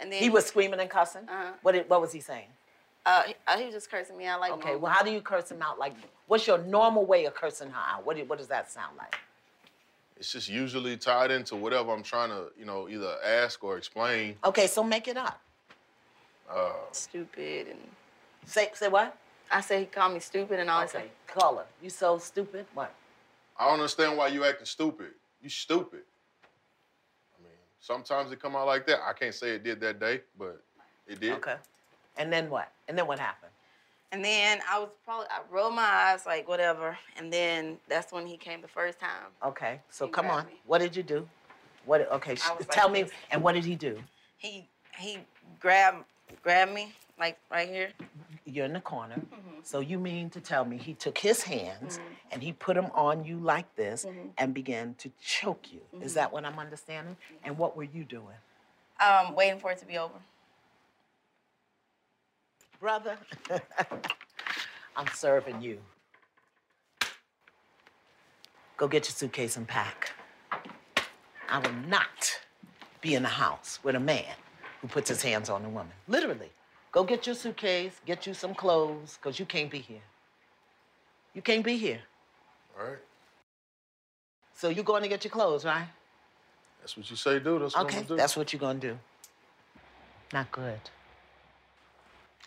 and 0.00 0.10
then 0.10 0.22
He 0.22 0.30
was 0.30 0.46
screaming 0.46 0.80
and 0.80 0.88
cussing. 0.88 1.22
Uh-huh. 1.28 1.52
What 1.62 1.72
did, 1.72 1.88
What 1.90 2.00
was 2.00 2.12
he 2.12 2.20
saying? 2.20 2.46
Uh, 3.04 3.22
he, 3.24 3.34
uh, 3.48 3.58
he 3.58 3.64
was 3.66 3.74
just 3.74 3.90
cursing 3.90 4.16
me 4.16 4.26
out 4.26 4.40
like. 4.40 4.52
Okay. 4.52 4.62
normal. 4.70 4.80
Well, 4.82 4.92
how 4.92 5.02
do 5.02 5.10
you 5.10 5.20
curse 5.20 5.50
him 5.50 5.60
out? 5.60 5.78
Like, 5.78 5.94
what's 6.28 6.46
your 6.46 6.58
normal 6.58 7.04
way 7.04 7.24
of 7.24 7.34
cursing 7.34 7.70
her 7.70 7.80
out? 7.96 8.06
What 8.06 8.16
do, 8.16 8.24
What 8.24 8.38
does 8.38 8.46
that 8.48 8.70
sound 8.70 8.96
like? 8.96 9.16
It's 10.16 10.30
just 10.30 10.48
usually 10.48 10.96
tied 10.96 11.32
into 11.32 11.56
whatever 11.56 11.90
I'm 11.92 12.04
trying 12.04 12.30
to, 12.30 12.44
you 12.56 12.64
know, 12.64 12.88
either 12.88 13.16
ask 13.24 13.64
or 13.64 13.76
explain. 13.76 14.36
Okay, 14.44 14.68
so 14.68 14.84
make 14.84 15.08
it 15.08 15.16
up. 15.16 15.40
Uh, 16.48 16.70
Stupid, 16.92 17.66
and 17.68 17.78
Say 18.46 18.70
Say 18.74 18.86
what? 18.88 19.16
I 19.50 19.60
say 19.60 19.80
he 19.80 19.86
called 19.86 20.14
me 20.14 20.20
stupid 20.20 20.60
and 20.60 20.70
all 20.70 20.82
Okay. 20.84 21.10
that. 21.26 21.34
Caller, 21.34 21.64
you 21.82 21.90
so 21.90 22.18
stupid. 22.18 22.66
What? 22.74 22.94
I 23.62 23.66
don't 23.66 23.74
understand 23.74 24.16
why 24.16 24.26
you 24.26 24.44
acting 24.44 24.66
stupid. 24.66 25.12
You 25.40 25.48
stupid. 25.48 26.00
I 27.38 27.42
mean, 27.44 27.52
sometimes 27.78 28.32
it 28.32 28.42
come 28.42 28.56
out 28.56 28.66
like 28.66 28.86
that. 28.88 28.98
I 29.08 29.12
can't 29.12 29.32
say 29.32 29.50
it 29.50 29.62
did 29.62 29.78
that 29.82 30.00
day, 30.00 30.22
but 30.36 30.60
it 31.06 31.20
did. 31.20 31.34
Okay. 31.34 31.54
And 32.16 32.32
then 32.32 32.50
what? 32.50 32.72
And 32.88 32.98
then 32.98 33.06
what 33.06 33.20
happened? 33.20 33.52
And 34.10 34.24
then 34.24 34.58
I 34.68 34.80
was 34.80 34.88
probably 35.04 35.26
I 35.30 35.42
rolled 35.48 35.76
my 35.76 35.82
eyes 35.84 36.26
like 36.26 36.48
whatever, 36.48 36.98
and 37.16 37.32
then 37.32 37.78
that's 37.88 38.12
when 38.12 38.26
he 38.26 38.36
came 38.36 38.62
the 38.62 38.68
first 38.68 38.98
time. 38.98 39.30
Okay. 39.44 39.78
So 39.90 40.06
He 40.06 40.12
come 40.12 40.26
on. 40.26 40.46
me. 40.46 40.54
What 40.66 40.80
did 40.80 40.96
you 40.96 41.04
do? 41.04 41.28
What? 41.86 42.10
Okay. 42.10 42.34
sh- 42.34 42.42
like 42.50 42.68
tell 42.68 42.88
me. 42.88 43.04
this. 43.04 43.12
And 43.30 43.44
what 43.44 43.52
did 43.52 43.64
he 43.64 43.76
do? 43.76 43.96
He 44.38 44.66
he 44.98 45.18
grabbed 45.60 46.04
grabbed 46.42 46.72
me 46.74 46.94
like 47.16 47.38
right 47.48 47.68
here. 47.68 47.90
You're 48.44 48.64
in 48.66 48.72
the 48.72 48.80
corner. 48.80 49.16
Mm-hmm. 49.16 49.60
So 49.62 49.80
you 49.80 49.98
mean 49.98 50.30
to 50.30 50.40
tell 50.40 50.64
me 50.64 50.76
he 50.76 50.94
took 50.94 51.18
his 51.18 51.42
hands 51.42 52.00
and 52.32 52.42
he 52.42 52.52
put 52.52 52.74
them 52.74 52.86
on 52.94 53.24
you 53.24 53.38
like 53.38 53.74
this 53.76 54.04
Mm-hmm. 54.04 54.28
and 54.38 54.52
began 54.54 54.94
to 54.98 55.10
choke 55.20 55.72
you? 55.72 55.80
Is 56.00 56.14
that 56.14 56.32
what 56.32 56.44
I'm 56.44 56.58
understanding? 56.58 57.16
And 57.44 57.56
what 57.58 57.76
were 57.76 57.84
you 57.84 58.04
doing? 58.04 58.36
Um, 59.00 59.34
waiting 59.34 59.58
for 59.60 59.70
it 59.70 59.78
to 59.78 59.86
be 59.86 59.98
over. 59.98 60.14
Brother, 62.80 63.16
I'm 64.96 65.06
serving 65.14 65.62
you. 65.62 65.78
Go 68.76 68.88
get 68.88 69.06
your 69.06 69.12
suitcase 69.12 69.56
and 69.56 69.68
pack. 69.68 70.10
I 71.48 71.58
will 71.58 71.74
not 71.88 72.40
be 73.00 73.14
in 73.14 73.22
the 73.22 73.28
house 73.28 73.78
with 73.84 73.94
a 73.94 74.00
man 74.00 74.24
who 74.80 74.88
puts 74.88 75.08
his 75.08 75.22
hands 75.22 75.48
on 75.48 75.64
a 75.64 75.68
woman. 75.68 75.92
Literally. 76.08 76.50
Go 76.92 77.04
get 77.04 77.26
your 77.26 77.34
suitcase, 77.34 78.00
get 78.04 78.26
you 78.26 78.34
some 78.34 78.54
clothes, 78.54 79.18
because 79.20 79.38
you 79.38 79.46
can't 79.46 79.70
be 79.70 79.78
here. 79.78 80.02
You 81.34 81.40
can't 81.40 81.64
be 81.64 81.78
here. 81.78 82.00
All 82.78 82.86
right. 82.86 82.98
So 84.54 84.68
you're 84.68 84.84
going 84.84 85.02
to 85.02 85.08
get 85.08 85.24
your 85.24 85.30
clothes, 85.30 85.64
right? 85.64 85.88
That's 86.80 86.96
what 86.96 87.08
you 87.10 87.16
say 87.16 87.38
do. 87.38 87.58
That's 87.58 87.74
what 87.74 87.86
Okay, 87.86 87.96
I'm 87.96 88.02
gonna 88.02 88.08
do. 88.08 88.16
that's 88.16 88.36
what 88.36 88.52
you're 88.52 88.60
going 88.60 88.80
to 88.80 88.88
do. 88.90 88.98
Not 90.34 90.52
good. 90.52 90.80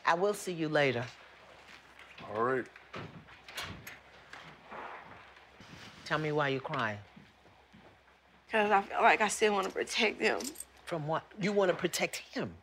I 0.06 0.14
will 0.14 0.34
see 0.34 0.54
you 0.54 0.70
later. 0.70 1.04
All 2.34 2.44
right. 2.44 2.66
Tell 6.06 6.20
me 6.20 6.32
why 6.32 6.50
you're 6.50 6.62
crying. 6.62 7.00
Cause 8.52 8.70
I 8.70 8.82
feel 8.84 9.02
like 9.02 9.22
I 9.22 9.28
still 9.28 9.54
want 9.54 9.66
to 9.68 9.74
protect 9.74 10.22
him. 10.22 10.40
From 10.86 11.08
what? 11.08 11.24
You 11.42 11.52
want 11.52 11.72
to 11.72 11.75
protect 11.75 12.18
him. 12.18 12.54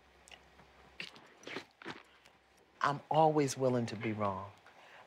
I'm 2.83 3.01
always 3.11 3.57
willing 3.57 3.87
to 3.87 3.97
be 3.97 4.13
wrong, 4.13 4.45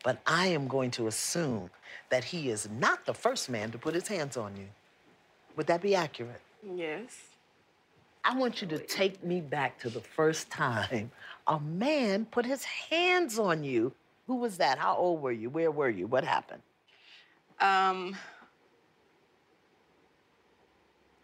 but 0.03 0.21
I 0.25 0.47
am 0.47 0.67
going 0.67 0.91
to 0.91 1.07
assume 1.07 1.69
that 2.09 2.23
he 2.23 2.49
is 2.49 2.69
not 2.69 3.05
the 3.05 3.13
first 3.13 3.49
man 3.49 3.71
to 3.71 3.77
put 3.77 3.93
his 3.93 4.07
hands 4.07 4.37
on 4.37 4.55
you. 4.55 4.67
Would 5.57 5.67
that 5.67 5.81
be 5.81 5.95
accurate? 5.95 6.41
Yes. 6.63 7.11
I 8.23 8.35
want 8.35 8.61
you 8.61 8.67
to 8.69 8.79
take 8.79 9.23
me 9.23 9.39
back 9.39 9.77
to 9.79 9.89
the 9.89 10.01
first 10.01 10.49
time 10.49 11.11
a 11.47 11.59
man 11.59 12.25
put 12.25 12.45
his 12.45 12.63
hands 12.63 13.37
on 13.37 13.63
you. 13.63 13.93
Who 14.27 14.37
was 14.37 14.57
that? 14.57 14.79
How 14.79 14.95
old 14.95 15.21
were 15.21 15.31
you? 15.31 15.49
Where 15.49 15.69
were 15.69 15.89
you? 15.89 16.07
What 16.07 16.23
happened? 16.23 16.63
Um. 17.59 18.15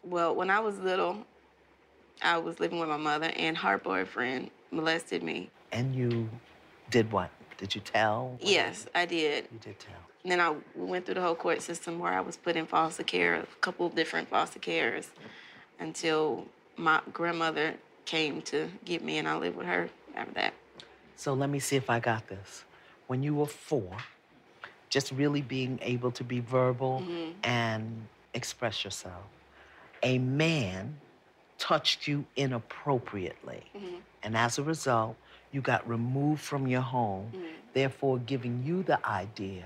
Well, 0.04 0.36
when 0.36 0.50
I 0.50 0.60
was 0.60 0.78
little, 0.80 1.26
I 2.22 2.38
was 2.38 2.60
living 2.60 2.80
with 2.80 2.90
my 2.90 2.98
mother, 2.98 3.32
and 3.36 3.58
her 3.58 3.78
boyfriend 3.78 4.52
molested 4.72 5.24
me. 5.24 5.50
And 5.72 5.96
you 5.96 6.30
did 6.90 7.12
what? 7.12 7.32
Did 7.58 7.76
you 7.76 7.82
tell? 7.82 8.38
Yes, 8.42 8.88
I 8.96 9.06
did. 9.06 9.48
You 9.52 9.60
did 9.60 9.80
tell. 9.80 9.94
And 10.24 10.32
then 10.32 10.40
I 10.40 10.56
went 10.76 11.06
through 11.06 11.16
the 11.16 11.22
whole 11.22 11.36
court 11.36 11.62
system 11.62 12.00
where 12.00 12.14
I 12.14 12.22
was 12.22 12.38
put 12.38 12.56
in 12.56 12.66
foster 12.66 13.04
care, 13.04 13.36
a 13.36 13.46
couple 13.62 13.86
of 13.86 13.96
different 13.96 14.30
foster 14.30 14.60
cares, 14.60 15.10
until 15.80 16.46
my 16.78 17.02
grandmother 17.12 17.76
came 18.06 18.42
to 18.44 18.70
get 18.86 19.04
me, 19.04 19.18
and 19.18 19.28
I 19.28 19.38
lived 19.38 19.58
with 19.58 19.68
her 19.68 19.90
after 20.16 20.34
that. 20.34 20.54
So 21.16 21.34
let 21.34 21.50
me 21.50 21.60
see 21.60 21.76
if 21.76 21.90
I 21.90 22.00
got 22.00 22.28
this. 22.28 22.66
When 23.08 23.24
you 23.24 23.36
were 23.36 23.46
four, 23.46 23.98
just 24.90 25.12
really 25.12 25.42
being 25.42 25.80
able 25.82 26.12
to 26.12 26.24
be 26.24 26.40
verbal 26.40 27.04
mm-hmm. 27.06 27.32
and 27.44 28.08
express 28.34 28.84
yourself, 28.84 29.24
a 30.04 30.18
man 30.18 30.98
touched 31.58 32.08
you 32.08 32.26
inappropriately. 32.36 33.64
Mm-hmm. 33.76 33.96
And 34.24 34.38
as 34.38 34.58
a 34.58 34.64
result, 34.64 35.16
you 35.52 35.62
got 35.62 35.88
removed 35.88 36.42
from 36.42 36.68
your 36.68 36.82
home, 36.82 37.32
mm. 37.36 37.42
therefore 37.74 38.20
giving 38.20 38.64
you 38.64 38.84
the 38.84 39.06
idea 39.06 39.66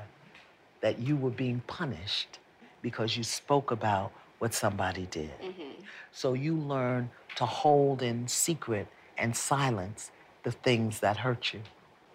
that 0.82 1.00
you 1.00 1.16
were 1.16 1.30
being 1.32 1.62
punished 1.68 2.40
because 2.82 3.18
you 3.18 3.24
spoke 3.24 3.72
about 3.72 4.12
what 4.40 4.54
somebody 4.54 5.08
did. 5.10 5.32
Mm-hmm. 5.42 5.82
So 6.12 6.34
you 6.34 6.56
learn 6.56 7.10
to 7.36 7.46
hold 7.46 8.02
in 8.02 8.28
secret 8.28 8.88
and 9.18 9.36
silence 9.36 10.12
the 10.44 10.52
things 10.52 11.00
that 11.00 11.18
hurt 11.18 11.54
you. 11.54 11.62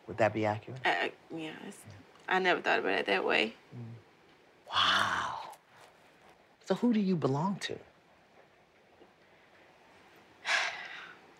Would 0.07 0.19
that 0.19 0.33
be 0.33 0.47
accurate? 0.47 0.81
Uh, 0.85 0.89
I, 0.89 0.93
I- 0.93 1.13
yeah, 1.37 1.51
I 2.29 2.39
never 2.39 2.61
thought 2.61 2.79
about 2.79 2.93
it 2.93 3.07
that 3.07 3.25
way. 3.25 3.55
Mm. 3.75 3.81
Wow. 4.73 5.35
So 6.65 6.75
who 6.77 6.93
do 6.93 7.01
you 7.01 7.17
belong 7.17 7.57
to? 7.63 7.75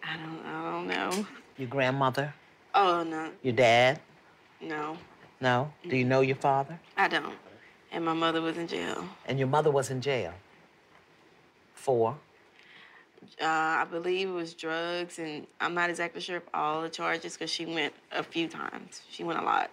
I 0.03 0.17
don't, 0.17 0.45
I 0.45 0.71
don't 0.73 0.87
know. 0.89 1.27
Your 1.61 1.69
grandmother? 1.69 2.33
Oh 2.75 3.03
no, 3.03 3.31
Your 3.43 3.53
dad? 3.53 4.01
no, 4.63 4.97
No? 5.43 5.71
Do 5.87 5.95
you 5.95 6.07
know 6.07 6.23
your 6.23 6.37
father? 6.37 6.81
I 6.97 7.07
don't. 7.07 7.35
And 7.93 8.03
my 8.03 8.15
mother 8.15 8.41
was 8.41 8.57
in 8.57 8.67
jail. 8.67 9.05
And 9.27 9.39
your 9.39 9.47
mother 9.47 9.71
was 9.71 9.91
in 9.91 10.01
jail? 10.01 10.33
For? 11.75 12.17
Uh, 13.39 13.45
I 13.45 13.87
believe 13.91 14.31
it 14.31 14.33
was 14.33 14.55
drugs, 14.55 15.19
and 15.19 15.47
I'm 15.61 15.75
not 15.75 15.91
exactly 15.91 16.23
sure 16.23 16.39
of 16.39 16.45
all 16.55 16.81
the 16.81 16.89
charges 16.89 17.35
because 17.35 17.51
she 17.51 17.67
went 17.67 17.93
a 18.11 18.23
few 18.23 18.49
times. 18.49 19.03
She 19.11 19.23
went 19.23 19.39
a 19.39 19.43
lot. 19.43 19.71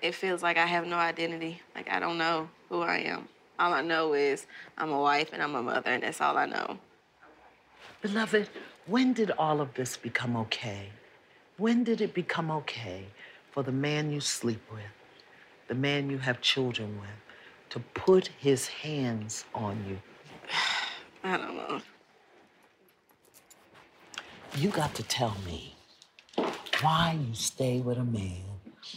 It 0.00 0.14
feels 0.14 0.44
like 0.44 0.56
I 0.56 0.66
have 0.66 0.86
no 0.86 0.96
identity. 0.96 1.60
Like 1.74 1.90
I 1.90 1.98
don't 1.98 2.18
know 2.18 2.48
who 2.68 2.82
I 2.82 2.98
am. 2.98 3.26
All 3.58 3.72
I 3.72 3.82
know 3.82 4.14
is 4.14 4.46
I'm 4.78 4.92
a 4.92 5.00
wife 5.00 5.30
and 5.32 5.42
I'm 5.42 5.56
a 5.56 5.62
mother, 5.62 5.90
and 5.90 6.04
that's 6.04 6.20
all 6.20 6.36
I 6.36 6.46
know. 6.46 6.78
Beloved, 8.00 8.48
when 8.86 9.12
did 9.12 9.32
all 9.32 9.60
of 9.60 9.74
this 9.74 9.96
become 9.96 10.36
okay? 10.36 10.90
When 11.58 11.84
did 11.84 12.02
it 12.02 12.12
become 12.12 12.50
okay 12.50 13.06
for 13.50 13.62
the 13.62 13.72
man 13.72 14.12
you 14.12 14.20
sleep 14.20 14.60
with, 14.70 14.84
the 15.68 15.74
man 15.74 16.10
you 16.10 16.18
have 16.18 16.42
children 16.42 17.00
with, 17.00 17.08
to 17.70 17.80
put 17.94 18.26
his 18.38 18.68
hands 18.68 19.46
on 19.54 19.82
you? 19.88 19.98
I 21.24 21.38
don't 21.38 21.56
know. 21.56 21.80
You 24.56 24.68
got 24.68 24.94
to 24.96 25.02
tell 25.02 25.36
me 25.46 25.74
why 26.82 27.18
you 27.26 27.34
stay 27.34 27.80
with 27.80 27.96
a 27.96 28.04
man 28.04 28.42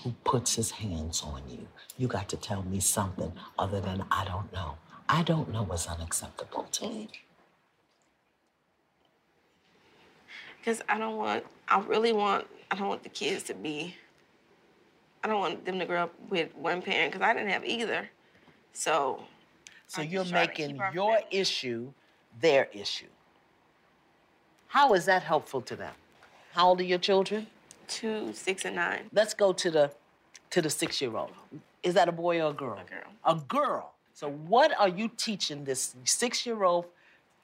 who 0.04 0.14
puts 0.26 0.56
his 0.56 0.72
hands 0.72 1.22
on 1.24 1.42
you. 1.50 1.66
You 1.98 2.08
got 2.08 2.28
to 2.30 2.38
tell 2.38 2.64
me 2.64 2.82
something 2.82 3.32
other 3.58 3.80
than 3.80 4.04
I 4.12 4.26
don't 4.26 4.52
know. 4.52 4.78
I 5.08 5.24
don't 5.24 5.52
know 5.52 5.66
is 5.72 5.88
unacceptable 5.88 6.64
to 6.64 6.90
me. 6.90 7.10
Because 10.60 10.82
I 10.90 10.98
don't 10.98 11.18
want, 11.18 11.44
I 11.68 11.80
really 11.82 12.14
want, 12.14 12.46
I 12.72 12.76
don't 12.76 12.88
want 12.88 13.04
the 13.04 13.10
kids 13.10 13.44
to 13.44 13.54
be, 13.54 13.96
I 15.24 15.28
don't 15.28 15.40
want 15.40 15.66
them 15.66 15.80
to 15.80 15.86
grow 15.86 16.04
up 16.04 16.14
with 16.30 16.54
one 16.56 16.82
parent 16.82 17.12
because 17.12 17.26
I 17.26 17.34
didn't 17.34 17.50
have 17.50 17.66
either. 17.66 18.10
So, 18.74 19.24
So 19.88 20.02
I 20.02 20.06
you're 20.06 20.24
just 20.24 20.32
try 20.32 20.46
to 20.46 20.50
making 20.50 20.76
your 20.94 21.18
family. 21.20 21.28
issue 21.32 21.92
their 22.42 22.70
issue. 22.74 23.08
How 24.68 24.94
is 24.94 25.06
that 25.06 25.24
helpful 25.24 25.62
to 25.62 25.76
them? 25.76 25.94
How 26.54 26.70
old 26.70 26.80
are 26.80 26.84
your 26.84 27.00
children? 27.00 27.48
two, 27.88 28.32
six, 28.34 28.66
and 28.66 28.76
nine. 28.76 29.10
Let's 29.12 29.34
go 29.34 29.52
to 29.52 29.72
the 29.72 29.92
to 30.52 30.62
the 30.62 30.70
six-year-old. 30.70 31.32
Is 31.82 31.96
that 31.96 32.08
a 32.08 32.12
boy 32.12 32.40
or 32.40 32.52
a 32.52 32.54
girl? 32.54 32.78
A 32.80 32.90
girl. 32.90 33.12
A 33.26 33.36
girl. 33.48 33.94
So 34.14 34.30
what 34.30 34.80
are 34.80 34.88
you 34.90 35.10
teaching 35.18 35.64
this 35.66 35.96
six-year-old 36.04 36.86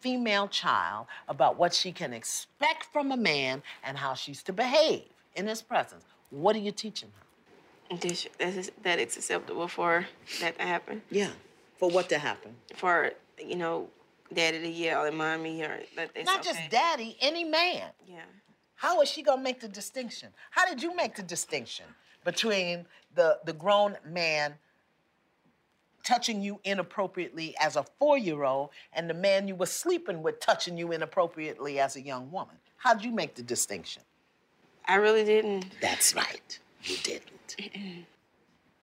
female 0.05 0.47
child 0.47 1.07
about 1.27 1.57
what 1.57 1.73
she 1.73 1.91
can 1.91 2.13
expect 2.13 2.85
from 2.93 3.11
a 3.11 3.17
man 3.17 3.63
and 3.83 3.97
how 3.97 4.13
she's 4.13 4.43
to 4.43 4.53
behave 4.53 5.01
in 5.35 5.47
his 5.47 5.63
presence? 5.63 6.03
What 6.29 6.55
are 6.55 6.59
you 6.59 6.71
teaching 6.71 7.09
her? 7.17 7.97
This, 7.97 8.27
is, 8.39 8.71
that 8.83 8.99
it's 8.99 9.17
acceptable 9.17 9.67
for 9.67 10.05
that 10.41 10.59
to 10.59 10.63
happen. 10.63 11.01
Yeah. 11.09 11.31
For 11.77 11.89
what 11.89 12.07
to 12.09 12.19
happen? 12.19 12.55
For, 12.75 13.13
you 13.43 13.55
know, 13.55 13.89
daddy 14.31 14.59
to 14.59 14.69
yell 14.69 15.05
at 15.05 15.13
mommy 15.15 15.63
or 15.63 15.79
that 15.95 16.11
it's 16.13 16.27
Not 16.27 16.41
okay. 16.41 16.49
just 16.49 16.69
daddy, 16.69 17.17
any 17.19 17.43
man. 17.43 17.89
Yeah. 18.07 18.19
How 18.75 19.01
is 19.01 19.09
she 19.09 19.23
gonna 19.23 19.41
make 19.41 19.59
the 19.59 19.67
distinction? 19.67 20.29
How 20.51 20.67
did 20.67 20.83
you 20.83 20.95
make 20.95 21.15
the 21.15 21.23
distinction 21.23 21.85
between 22.23 22.85
the 23.15 23.39
the 23.45 23.53
grown 23.53 23.97
man 24.05 24.55
touching 26.05 26.41
you 26.41 26.59
inappropriately 26.63 27.55
as 27.59 27.75
a 27.75 27.83
four-year-old 27.99 28.69
and 28.93 29.09
the 29.09 29.13
man 29.13 29.47
you 29.47 29.55
were 29.55 29.65
sleeping 29.65 30.23
with 30.23 30.39
touching 30.39 30.77
you 30.77 30.91
inappropriately 30.91 31.79
as 31.79 31.95
a 31.95 32.01
young 32.01 32.31
woman? 32.31 32.55
How'd 32.77 33.03
you 33.03 33.11
make 33.11 33.35
the 33.35 33.43
distinction? 33.43 34.03
I 34.87 34.95
really 34.95 35.25
didn't. 35.25 35.65
That's 35.81 36.15
right. 36.15 36.59
You 36.83 36.97
didn't. 37.03 38.05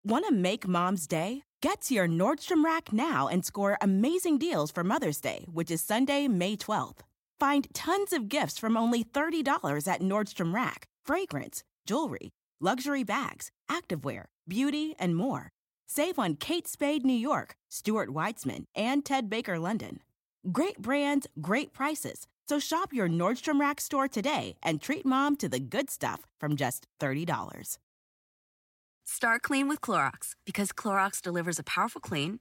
Want 0.05 0.27
to 0.27 0.33
make 0.33 0.69
mom's 0.69 1.07
day? 1.07 1.43
Get 1.63 1.81
to 1.83 1.95
your 1.95 2.07
Nordstrom 2.07 2.63
Rack 2.63 2.93
now 2.93 3.27
and 3.27 3.45
score 3.45 3.79
amazing 3.81 4.39
deals 4.39 4.71
for 4.71 4.85
Mother's 4.85 5.21
Day, 5.21 5.47
which 5.53 5.71
is 5.71 5.81
Sunday, 5.81 6.29
May 6.29 6.57
12th. 6.57 6.99
Find 7.41 7.67
tons 7.75 8.13
of 8.13 8.29
gifts 8.29 8.59
from 8.59 8.77
only 8.77 9.03
$30 9.03 9.89
at 9.89 10.03
Nordstrom 10.03 10.55
Rack 10.55 10.87
fragrance, 11.05 11.65
jewelry, 11.87 12.31
luxury 12.61 13.05
bags, 13.05 13.51
activewear, 13.71 14.25
beauty, 14.47 14.95
and 14.99 15.17
more. 15.17 15.51
Save 15.87 16.19
on 16.19 16.35
Kate 16.35 16.66
Spade 16.66 17.05
New 17.05 17.14
York, 17.14 17.57
Stuart 17.69 18.09
Weitzman, 18.11 18.64
and 18.75 19.05
Ted 19.05 19.31
Baker 19.31 19.59
London. 19.59 20.00
Great 20.50 20.78
brands, 20.83 21.28
great 21.40 21.73
prices. 21.73 22.26
So 22.49 22.59
shop 22.59 22.93
your 22.93 23.09
Nordstrom 23.09 23.61
Rack 23.61 23.81
store 23.81 24.09
today 24.09 24.57
and 24.62 24.81
treat 24.81 25.07
mom 25.07 25.37
to 25.37 25.49
the 25.49 25.61
good 25.61 25.90
stuff 25.90 26.26
from 26.38 26.57
just 26.57 26.87
$30. 27.00 27.78
Start 29.07 29.43
clean 29.43 29.69
with 29.69 29.81
Clorox 29.81 30.35
because 30.45 30.73
Clorox 30.73 31.23
delivers 31.23 31.61
a 31.61 31.64
powerful 31.64 32.00
clean 32.00 32.40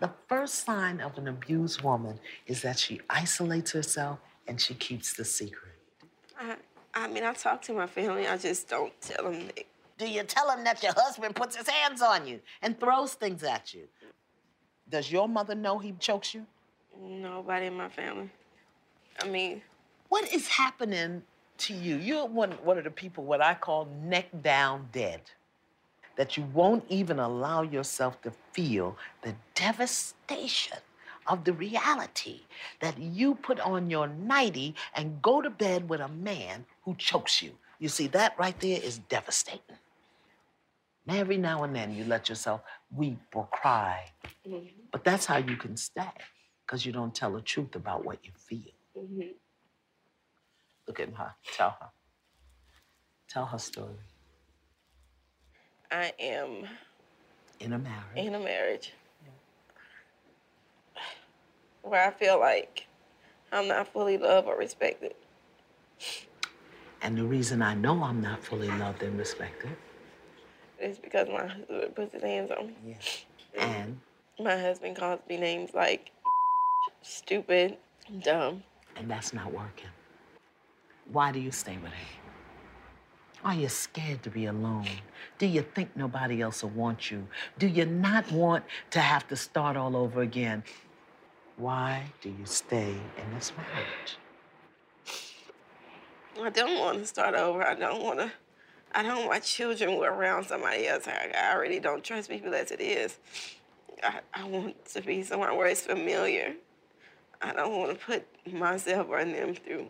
The 0.00 0.10
first 0.28 0.64
sign 0.64 1.00
of 1.00 1.16
an 1.18 1.28
abused 1.28 1.82
woman 1.82 2.18
is 2.46 2.62
that 2.62 2.78
she 2.78 3.00
isolates 3.08 3.72
herself 3.72 4.18
and 4.46 4.60
she 4.60 4.74
keeps 4.74 5.12
the 5.12 5.24
secret. 5.24 5.74
I, 6.38 6.56
I 6.94 7.08
mean, 7.08 7.22
I 7.24 7.32
talk 7.34 7.62
to 7.62 7.72
my 7.74 7.86
family. 7.86 8.26
I 8.26 8.36
just 8.36 8.68
don't 8.68 8.92
tell 9.00 9.30
them. 9.30 9.46
That, 9.46 9.64
Do 9.98 10.08
you 10.08 10.22
tell 10.22 10.48
them 10.48 10.64
that 10.64 10.82
your 10.82 10.92
husband 10.96 11.36
puts 11.36 11.56
his 11.56 11.68
hands 11.68 12.00
on 12.02 12.26
you 12.26 12.40
and 12.62 12.78
throws 12.80 13.14
things 13.14 13.42
at 13.42 13.74
you? 13.74 13.88
Does 14.88 15.12
your 15.12 15.28
mother 15.28 15.54
know 15.54 15.78
he 15.78 15.92
chokes 15.98 16.34
you? 16.34 16.46
nobody 17.00 17.66
in 17.66 17.74
my 17.74 17.88
family. 17.88 18.28
I 19.22 19.28
mean, 19.28 19.62
What 20.08 20.30
is 20.32 20.48
happening 20.48 21.22
to 21.60 21.74
you. 21.74 21.96
You're 21.96 22.26
one, 22.26 22.52
one 22.64 22.78
of 22.78 22.84
the 22.84 22.90
people 22.90 23.24
what 23.24 23.42
I 23.42 23.54
call 23.54 23.86
neck 24.02 24.28
down 24.42 24.88
dead. 24.92 25.20
That 26.16 26.36
you 26.36 26.42
won't 26.52 26.84
even 26.88 27.18
allow 27.18 27.62
yourself 27.62 28.20
to 28.22 28.32
feel 28.52 28.96
the 29.22 29.34
devastation 29.54 30.78
of 31.26 31.44
the 31.44 31.52
reality 31.52 32.40
that 32.80 32.98
you 32.98 33.34
put 33.36 33.60
on 33.60 33.90
your 33.90 34.08
nightie 34.08 34.74
and 34.94 35.22
go 35.22 35.40
to 35.40 35.50
bed 35.50 35.88
with 35.88 36.00
a 36.00 36.08
man 36.08 36.66
who 36.82 36.94
chokes 36.96 37.40
you. 37.40 37.52
You 37.78 37.88
see, 37.88 38.08
that 38.08 38.38
right 38.38 38.58
there 38.60 38.80
is 38.82 38.98
devastating. 38.98 39.78
And 41.06 41.16
every 41.18 41.38
now 41.38 41.62
and 41.62 41.74
then 41.74 41.94
you 41.94 42.04
let 42.04 42.28
yourself 42.28 42.60
weep 42.94 43.18
or 43.34 43.46
cry. 43.50 44.10
Mm-hmm. 44.46 44.66
But 44.92 45.04
that's 45.04 45.24
how 45.26 45.38
you 45.38 45.56
can 45.56 45.76
stay, 45.76 46.10
because 46.66 46.84
you 46.84 46.92
don't 46.92 47.14
tell 47.14 47.32
the 47.32 47.40
truth 47.40 47.74
about 47.74 48.04
what 48.04 48.18
you 48.24 48.32
feel. 48.36 48.74
Mm-hmm. 48.98 49.32
Look 50.86 51.00
at 51.00 51.14
her. 51.14 51.34
Tell 51.56 51.76
her. 51.80 51.88
Tell 53.28 53.46
her 53.46 53.58
story. 53.58 53.94
I 55.90 56.12
am 56.18 56.66
In 57.60 57.72
a 57.72 57.78
marriage. 57.78 58.16
in 58.16 58.34
a 58.34 58.40
marriage 58.40 58.92
where 61.82 62.06
I 62.06 62.10
feel 62.12 62.38
like 62.38 62.86
I'm 63.52 63.66
not 63.68 63.88
fully 63.92 64.18
loved 64.18 64.46
or 64.46 64.56
respected. 64.56 65.14
And 67.02 67.16
the 67.16 67.24
reason 67.24 67.62
I 67.62 67.74
know 67.74 68.02
I'm 68.02 68.20
not 68.20 68.42
fully 68.44 68.68
loved 68.68 69.02
and 69.02 69.18
respected, 69.18 69.70
is 70.78 70.98
because 70.98 71.28
my 71.28 71.46
husband 71.46 71.94
puts 71.94 72.12
his 72.12 72.22
hands 72.22 72.50
on 72.50 72.68
me. 72.68 72.74
yes. 72.86 73.24
Mm. 73.58 73.62
and 73.62 74.00
My 74.38 74.56
husband 74.58 74.96
calls 74.96 75.20
me 75.28 75.36
names 75.38 75.70
like 75.74 76.10
stupid, 77.02 77.76
dumb. 78.22 78.62
and 78.96 79.10
that's 79.10 79.32
not 79.32 79.52
working. 79.52 79.88
Why 81.10 81.32
do 81.32 81.40
you 81.40 81.50
stay 81.50 81.76
with 81.78 81.92
him? 81.92 82.06
Are 83.42 83.54
you 83.54 83.68
scared 83.68 84.22
to 84.24 84.30
be 84.30 84.46
alone? 84.46 84.86
Do 85.38 85.46
you 85.46 85.62
think 85.62 85.96
nobody 85.96 86.42
else 86.42 86.62
will 86.62 86.70
want 86.70 87.10
you? 87.10 87.26
Do 87.58 87.66
you 87.66 87.86
not 87.86 88.30
want 88.30 88.64
to 88.90 89.00
have 89.00 89.26
to 89.28 89.36
start 89.36 89.78
all 89.78 89.96
over 89.96 90.20
again? 90.20 90.62
Why 91.56 92.04
do 92.20 92.28
you 92.28 92.44
stay 92.44 92.90
in 92.90 93.34
this 93.34 93.52
marriage? 93.56 94.18
I 96.42 96.50
don't 96.50 96.78
want 96.78 96.98
to 96.98 97.06
start 97.06 97.34
over. 97.34 97.66
I 97.66 97.74
don't 97.74 98.02
want 98.02 98.18
to. 98.18 98.30
I 98.92 99.02
don't 99.02 99.18
want 99.18 99.30
my 99.30 99.38
children 99.38 99.96
were 99.96 100.12
around 100.12 100.44
somebody 100.44 100.88
else. 100.88 101.06
I, 101.06 101.30
I 101.34 101.54
already 101.54 101.80
don't 101.80 102.04
trust 102.04 102.28
people 102.28 102.54
as 102.54 102.70
it 102.72 102.80
is. 102.80 103.18
I, 104.02 104.20
I 104.34 104.44
want 104.44 104.84
to 104.86 105.00
be 105.00 105.22
somewhere 105.22 105.54
where 105.54 105.68
it's 105.68 105.82
familiar. 105.82 106.54
I 107.40 107.52
don't 107.54 107.78
want 107.78 107.98
to 107.98 108.04
put 108.04 108.26
myself 108.52 109.06
or 109.08 109.24
them 109.24 109.54
through 109.54 109.88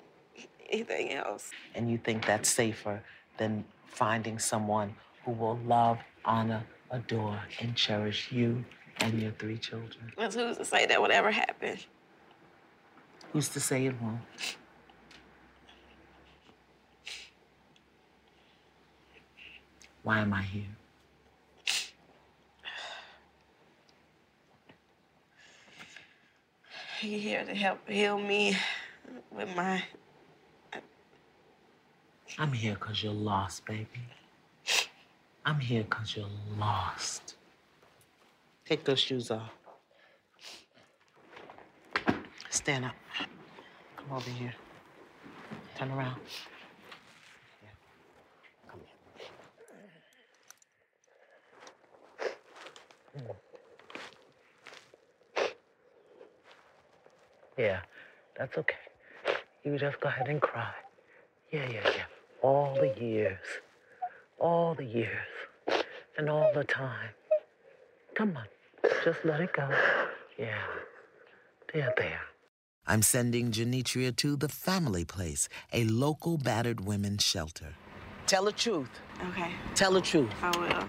anything 0.68 1.14
else. 1.14 1.50
And 1.74 1.90
you 1.90 1.98
think 1.98 2.26
that's 2.26 2.48
safer 2.48 3.02
than 3.40 3.64
finding 3.86 4.38
someone 4.38 4.94
who 5.24 5.32
will 5.32 5.58
love, 5.66 5.98
honor, 6.26 6.62
adore, 6.90 7.40
and 7.58 7.74
cherish 7.74 8.30
you 8.30 8.62
and 9.00 9.20
your 9.20 9.32
three 9.32 9.56
children? 9.56 10.12
Because 10.14 10.34
who's 10.34 10.58
to 10.58 10.64
say 10.64 10.84
that 10.84 11.00
would 11.00 11.10
ever 11.10 11.30
happen? 11.30 11.78
Who's 13.32 13.48
to 13.48 13.60
say 13.60 13.86
it 13.86 13.94
won't? 14.00 14.20
Why 20.02 20.20
am 20.20 20.34
I 20.34 20.42
here? 20.42 20.76
He 27.00 27.18
here 27.18 27.44
to 27.46 27.54
help 27.54 27.88
heal 27.88 28.18
me 28.18 28.58
with 29.30 29.48
my. 29.56 29.82
I'm 32.38 32.52
here 32.52 32.74
because 32.74 33.02
you're 33.02 33.12
lost, 33.12 33.64
baby. 33.66 33.86
I'm 35.44 35.58
here 35.58 35.82
because 35.82 36.16
you're 36.16 36.26
lost. 36.58 37.36
Take 38.64 38.84
those 38.84 39.00
shoes 39.00 39.30
off. 39.30 39.50
Stand 42.50 42.84
up. 42.84 42.94
Come 43.96 44.12
over 44.16 44.30
here. 44.30 44.54
Turn 45.76 45.90
around. 45.90 46.16
Here. 47.60 47.70
Come 48.68 48.80
here. 53.16 53.34
Yeah, 57.58 57.80
that's 58.38 58.56
okay. 58.56 58.76
You 59.64 59.76
just 59.78 60.00
go 60.00 60.08
ahead 60.08 60.28
and 60.28 60.40
cry. 60.40 60.72
Yeah, 61.52 61.68
yeah, 61.68 61.82
yeah. 61.84 62.19
All 62.42 62.74
the 62.74 62.94
years, 63.02 63.38
all 64.38 64.74
the 64.74 64.84
years, 64.84 65.26
and 66.16 66.28
all 66.30 66.50
the 66.54 66.64
time. 66.64 67.10
Come 68.14 68.36
on, 68.36 68.90
just 69.04 69.24
let 69.24 69.40
it 69.40 69.52
go. 69.52 69.68
Yeah, 70.38 70.56
there, 71.72 71.92
there. 71.96 72.20
I'm 72.86 73.02
sending 73.02 73.52
Janitria 73.52 74.16
to 74.16 74.36
the 74.36 74.48
Family 74.48 75.04
Place, 75.04 75.48
a 75.72 75.84
local 75.84 76.38
battered 76.38 76.80
women's 76.80 77.24
shelter. 77.24 77.74
Tell 78.26 78.44
the 78.44 78.52
truth. 78.52 78.88
Okay, 79.28 79.50
Tell 79.74 79.92
the 79.92 80.00
truth. 80.00 80.30
I 80.42 80.50
will. 80.58 80.88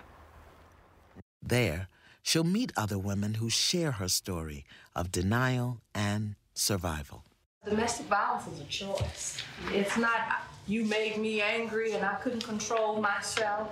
There, 1.43 1.87
she'll 2.23 2.43
meet 2.43 2.71
other 2.77 2.97
women 2.97 3.35
who 3.35 3.49
share 3.49 3.91
her 3.93 4.07
story 4.07 4.65
of 4.95 5.11
denial 5.11 5.81
and 5.93 6.35
survival. 6.53 7.23
Domestic 7.65 8.05
violence 8.07 8.47
is 8.47 8.61
a 8.61 8.65
choice. 8.65 9.37
It's 9.71 9.97
not, 9.97 10.43
you 10.71 10.85
made 10.85 11.17
me 11.17 11.41
angry 11.41 11.91
and 11.91 12.05
I 12.05 12.13
couldn't 12.15 12.45
control 12.45 13.01
myself. 13.01 13.69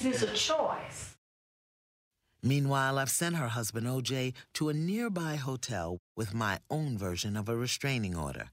It 0.00 0.04
is 0.04 0.22
a 0.24 0.32
choice. 0.34 1.14
Meanwhile, 2.42 2.98
I've 2.98 3.10
sent 3.10 3.36
her 3.36 3.48
husband 3.48 3.86
OJ 3.86 4.34
to 4.54 4.68
a 4.68 4.74
nearby 4.74 5.36
hotel 5.36 5.98
with 6.16 6.34
my 6.34 6.58
own 6.68 6.98
version 6.98 7.36
of 7.36 7.48
a 7.48 7.56
restraining 7.56 8.16
order. 8.16 8.50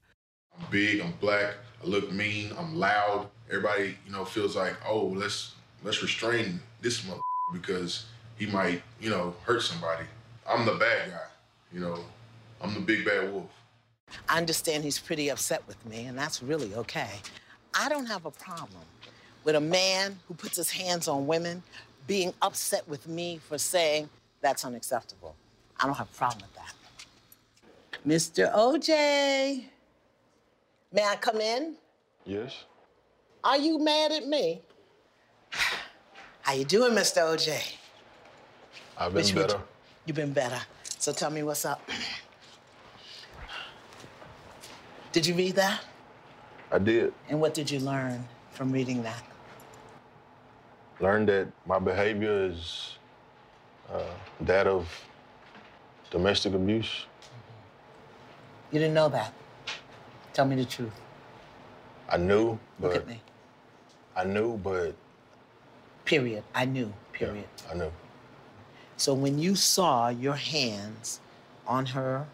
I'm 0.56 0.66
big, 0.70 1.00
I'm 1.00 1.14
black, 1.20 1.54
I 1.82 1.86
look 1.86 2.12
mean, 2.12 2.52
I'm 2.56 2.76
loud. 2.76 3.28
Everybody, 3.48 3.96
you 4.06 4.12
know, 4.12 4.24
feels 4.24 4.54
like, 4.54 4.74
oh, 4.86 5.06
let's 5.06 5.54
let's 5.82 6.00
restrain 6.02 6.60
this 6.80 7.04
mother 7.06 7.20
because 7.52 8.04
he 8.38 8.46
might, 8.46 8.82
you 9.00 9.10
know, 9.10 9.34
hurt 9.44 9.62
somebody. 9.62 10.04
I'm 10.48 10.64
the 10.66 10.74
bad 10.74 11.10
guy, 11.10 11.28
you 11.72 11.80
know. 11.80 11.98
I'm 12.60 12.74
the 12.74 12.80
big 12.80 13.04
bad 13.04 13.32
wolf. 13.32 13.50
I 14.28 14.38
understand 14.38 14.84
he's 14.84 14.98
pretty 14.98 15.30
upset 15.30 15.62
with 15.66 15.84
me, 15.86 16.06
and 16.06 16.18
that's 16.18 16.42
really 16.42 16.74
okay. 16.74 17.10
I 17.78 17.88
don't 17.88 18.06
have 18.06 18.26
a 18.26 18.30
problem 18.32 18.82
with 19.44 19.54
a 19.54 19.60
man 19.60 20.18
who 20.26 20.34
puts 20.34 20.56
his 20.56 20.68
hands 20.68 21.06
on 21.06 21.28
women 21.28 21.62
being 22.08 22.34
upset 22.42 22.86
with 22.88 23.06
me 23.06 23.38
for 23.48 23.56
saying 23.56 24.08
that's 24.40 24.64
unacceptable. 24.64 25.36
I 25.78 25.86
don't 25.86 25.94
have 25.94 26.08
a 26.12 26.16
problem 26.16 26.42
with 26.42 26.54
that. 26.56 26.74
Mr. 28.06 28.52
OJ, 28.52 29.64
may 30.92 31.04
I 31.04 31.16
come 31.20 31.40
in? 31.40 31.74
Yes. 32.26 32.64
Are 33.44 33.58
you 33.58 33.78
mad 33.78 34.10
at 34.10 34.26
me? 34.26 34.60
How 36.42 36.54
you 36.54 36.64
doing, 36.64 36.92
Mr. 36.92 37.22
OJ? 37.22 37.76
I've 38.98 39.14
Which 39.14 39.32
would- 39.34 39.54
You've 40.04 40.16
been 40.16 40.32
better. 40.32 40.60
So 40.98 41.12
tell 41.12 41.30
me 41.30 41.44
what's 41.44 41.64
up. 41.64 41.88
Did 45.12 45.26
you 45.26 45.34
read 45.34 45.54
that? 45.56 45.80
I 46.70 46.78
did. 46.78 47.12
And 47.28 47.40
what 47.40 47.54
did 47.54 47.70
you 47.70 47.80
learn 47.80 48.26
from 48.52 48.72
reading 48.72 49.02
that? 49.02 49.22
Learned 51.00 51.28
that 51.28 51.48
my 51.66 51.78
behavior 51.78 52.44
is 52.44 52.98
uh, 53.92 54.02
that 54.42 54.66
of 54.66 54.88
domestic 56.10 56.54
abuse. 56.54 57.06
You 58.70 58.78
didn't 58.80 58.94
know 58.94 59.08
that. 59.08 59.32
Tell 60.32 60.44
me 60.44 60.56
the 60.56 60.64
truth. 60.64 60.92
I 62.10 62.16
knew, 62.16 62.58
but 62.80 62.88
Look 62.92 62.96
at 62.96 63.08
me. 63.08 63.20
I 64.16 64.24
knew, 64.24 64.56
but 64.58 64.94
Period. 66.04 66.42
I 66.54 66.64
knew. 66.64 66.86
yeah, 67.12 67.18
Period. 67.18 67.44
I 67.70 67.74
knew. 67.74 67.92
So 68.96 69.14
when 69.14 69.38
you 69.38 69.54
saw 69.54 70.08
your 70.08 70.34
hands 70.34 71.20
on 71.66 71.86
her 71.86 72.26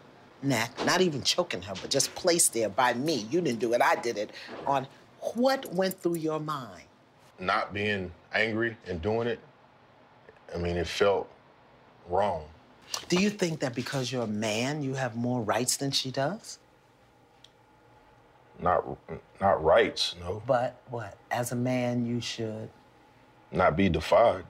not 0.45 1.01
even 1.01 1.23
choking 1.23 1.61
her, 1.63 1.73
but 1.81 1.89
just 1.89 2.13
placed 2.15 2.53
there 2.53 2.69
by 2.69 2.93
me, 2.93 3.27
you 3.31 3.41
didn't 3.41 3.59
do 3.59 3.73
it, 3.73 3.81
I 3.81 3.95
did 3.95 4.17
it, 4.17 4.31
on 4.65 4.87
what 5.35 5.73
went 5.73 5.99
through 6.01 6.15
your 6.15 6.39
mind? 6.39 6.83
Not 7.39 7.73
being 7.73 8.11
angry 8.33 8.77
and 8.87 9.01
doing 9.01 9.27
it, 9.27 9.39
I 10.53 10.57
mean, 10.57 10.77
it 10.77 10.87
felt 10.87 11.29
wrong. 12.09 12.45
Do 13.09 13.17
you 13.17 13.29
think 13.29 13.59
that 13.61 13.73
because 13.75 14.11
you're 14.11 14.23
a 14.23 14.27
man, 14.27 14.83
you 14.83 14.93
have 14.93 15.15
more 15.15 15.41
rights 15.41 15.77
than 15.77 15.91
she 15.91 16.11
does? 16.11 16.59
Not, 18.59 18.85
not 19.41 19.63
rights, 19.63 20.15
no. 20.23 20.41
But 20.45 20.79
what? 20.89 21.17
As 21.31 21.51
a 21.51 21.55
man, 21.55 22.05
you 22.05 22.21
should 22.21 22.69
Not 23.51 23.75
be 23.75 23.89
defied. 23.89 24.45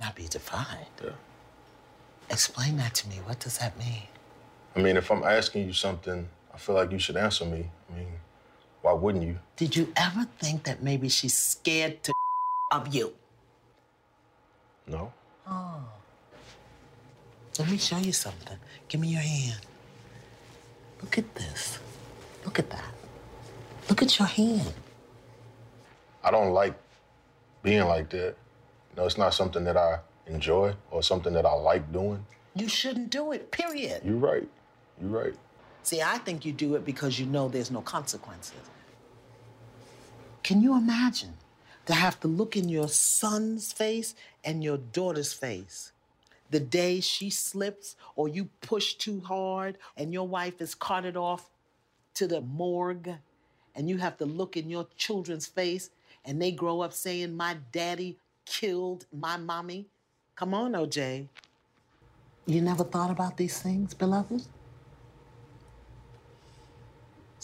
not 0.00 0.16
be 0.16 0.26
defied. 0.26 0.86
Yeah. 1.02 1.10
Explain 2.30 2.76
that 2.78 2.94
to 2.96 3.08
me. 3.08 3.16
What 3.24 3.38
does 3.38 3.58
that 3.58 3.78
mean? 3.78 4.08
I 4.76 4.80
mean, 4.80 4.96
if 4.96 5.10
I'm 5.10 5.22
asking 5.22 5.66
you 5.66 5.72
something, 5.72 6.28
I 6.52 6.58
feel 6.58 6.74
like 6.74 6.90
you 6.90 6.98
should 6.98 7.16
answer 7.16 7.44
me. 7.44 7.70
I 7.90 7.96
mean, 7.96 8.08
Why 8.82 8.92
wouldn't 8.92 9.24
you? 9.24 9.38
Did 9.56 9.76
you 9.76 9.92
ever 9.96 10.26
think 10.40 10.64
that 10.64 10.82
maybe 10.82 11.08
she's 11.08 11.36
scared 11.36 12.02
to 12.04 12.12
of 12.72 12.94
you? 12.94 13.14
No. 14.86 15.12
Oh. 15.46 15.80
Let 17.58 17.70
me 17.70 17.78
show 17.78 17.98
you 17.98 18.12
something. 18.12 18.58
Give 18.88 19.00
me 19.00 19.08
your 19.08 19.20
hand. 19.22 19.60
Look 21.00 21.18
at 21.18 21.34
this. 21.34 21.78
Look 22.44 22.58
at 22.58 22.68
that. 22.70 22.92
Look 23.88 24.02
at 24.02 24.18
your 24.18 24.26
hand. 24.28 24.72
I 26.22 26.30
don't 26.30 26.52
like 26.52 26.74
being 27.62 27.84
like 27.84 28.10
that. 28.10 28.34
You 28.90 28.96
know, 28.96 29.06
it's 29.06 29.18
not 29.18 29.34
something 29.34 29.64
that 29.64 29.76
I 29.76 30.00
enjoy 30.26 30.74
or 30.90 31.02
something 31.02 31.32
that 31.34 31.46
I 31.46 31.52
like 31.54 31.90
doing. 31.92 32.24
You 32.54 32.68
shouldn't 32.68 33.10
do 33.10 33.32
it, 33.32 33.50
period. 33.50 34.02
You're 34.04 34.16
right. 34.16 34.48
You're 35.00 35.10
right. 35.10 35.34
See, 35.82 36.00
I 36.00 36.18
think 36.18 36.44
you 36.44 36.52
do 36.52 36.74
it 36.76 36.84
because 36.84 37.18
you 37.18 37.26
know 37.26 37.48
there's 37.48 37.70
no 37.70 37.82
consequences. 37.82 38.54
Can 40.42 40.62
you 40.62 40.76
imagine 40.76 41.34
to 41.86 41.94
have 41.94 42.18
to 42.20 42.28
look 42.28 42.56
in 42.56 42.68
your 42.68 42.88
son's 42.88 43.72
face 43.72 44.14
and 44.44 44.64
your 44.64 44.78
daughter's 44.78 45.32
face 45.32 45.92
the 46.50 46.60
day 46.60 47.00
she 47.00 47.30
slips 47.30 47.96
or 48.14 48.28
you 48.28 48.48
push 48.60 48.94
too 48.94 49.20
hard 49.20 49.76
and 49.96 50.12
your 50.12 50.28
wife 50.28 50.60
is 50.60 50.74
carted 50.74 51.16
off 51.16 51.50
to 52.14 52.26
the 52.28 52.40
morgue 52.40 53.10
and 53.74 53.88
you 53.88 53.98
have 53.98 54.16
to 54.18 54.24
look 54.24 54.56
in 54.56 54.70
your 54.70 54.86
children's 54.96 55.46
face 55.46 55.90
and 56.24 56.40
they 56.40 56.52
grow 56.52 56.80
up 56.80 56.92
saying, 56.92 57.34
My 57.34 57.56
daddy 57.72 58.18
killed 58.46 59.06
my 59.12 59.36
mommy? 59.36 59.86
Come 60.36 60.54
on, 60.54 60.72
OJ. 60.72 61.26
You 62.46 62.60
never 62.60 62.84
thought 62.84 63.10
about 63.10 63.36
these 63.36 63.60
things, 63.60 63.94
beloved? 63.94 64.42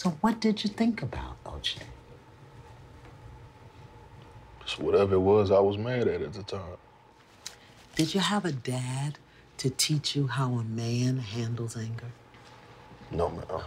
So, 0.01 0.17
what 0.23 0.41
did 0.41 0.65
you 0.65 0.71
think 0.71 1.03
about, 1.03 1.45
OJ? 1.45 1.77
Just 4.65 4.79
whatever 4.79 5.17
it 5.17 5.21
was 5.21 5.51
I 5.51 5.61
was 5.61 5.77
mad 5.77 6.09
at 6.09 6.23
at 6.23 6.33
the 6.33 6.43
time. 6.43 6.79
Did 7.97 8.15
you 8.15 8.21
have 8.21 8.47
a 8.47 8.53
dad 8.53 9.19
to 9.59 9.69
teach 9.69 10.17
you 10.17 10.27
how 10.27 10.55
a 10.55 10.65
man 10.65 11.19
handles 11.19 11.77
anger? 11.77 12.13
No, 13.11 13.29
ma'am. 13.29 13.61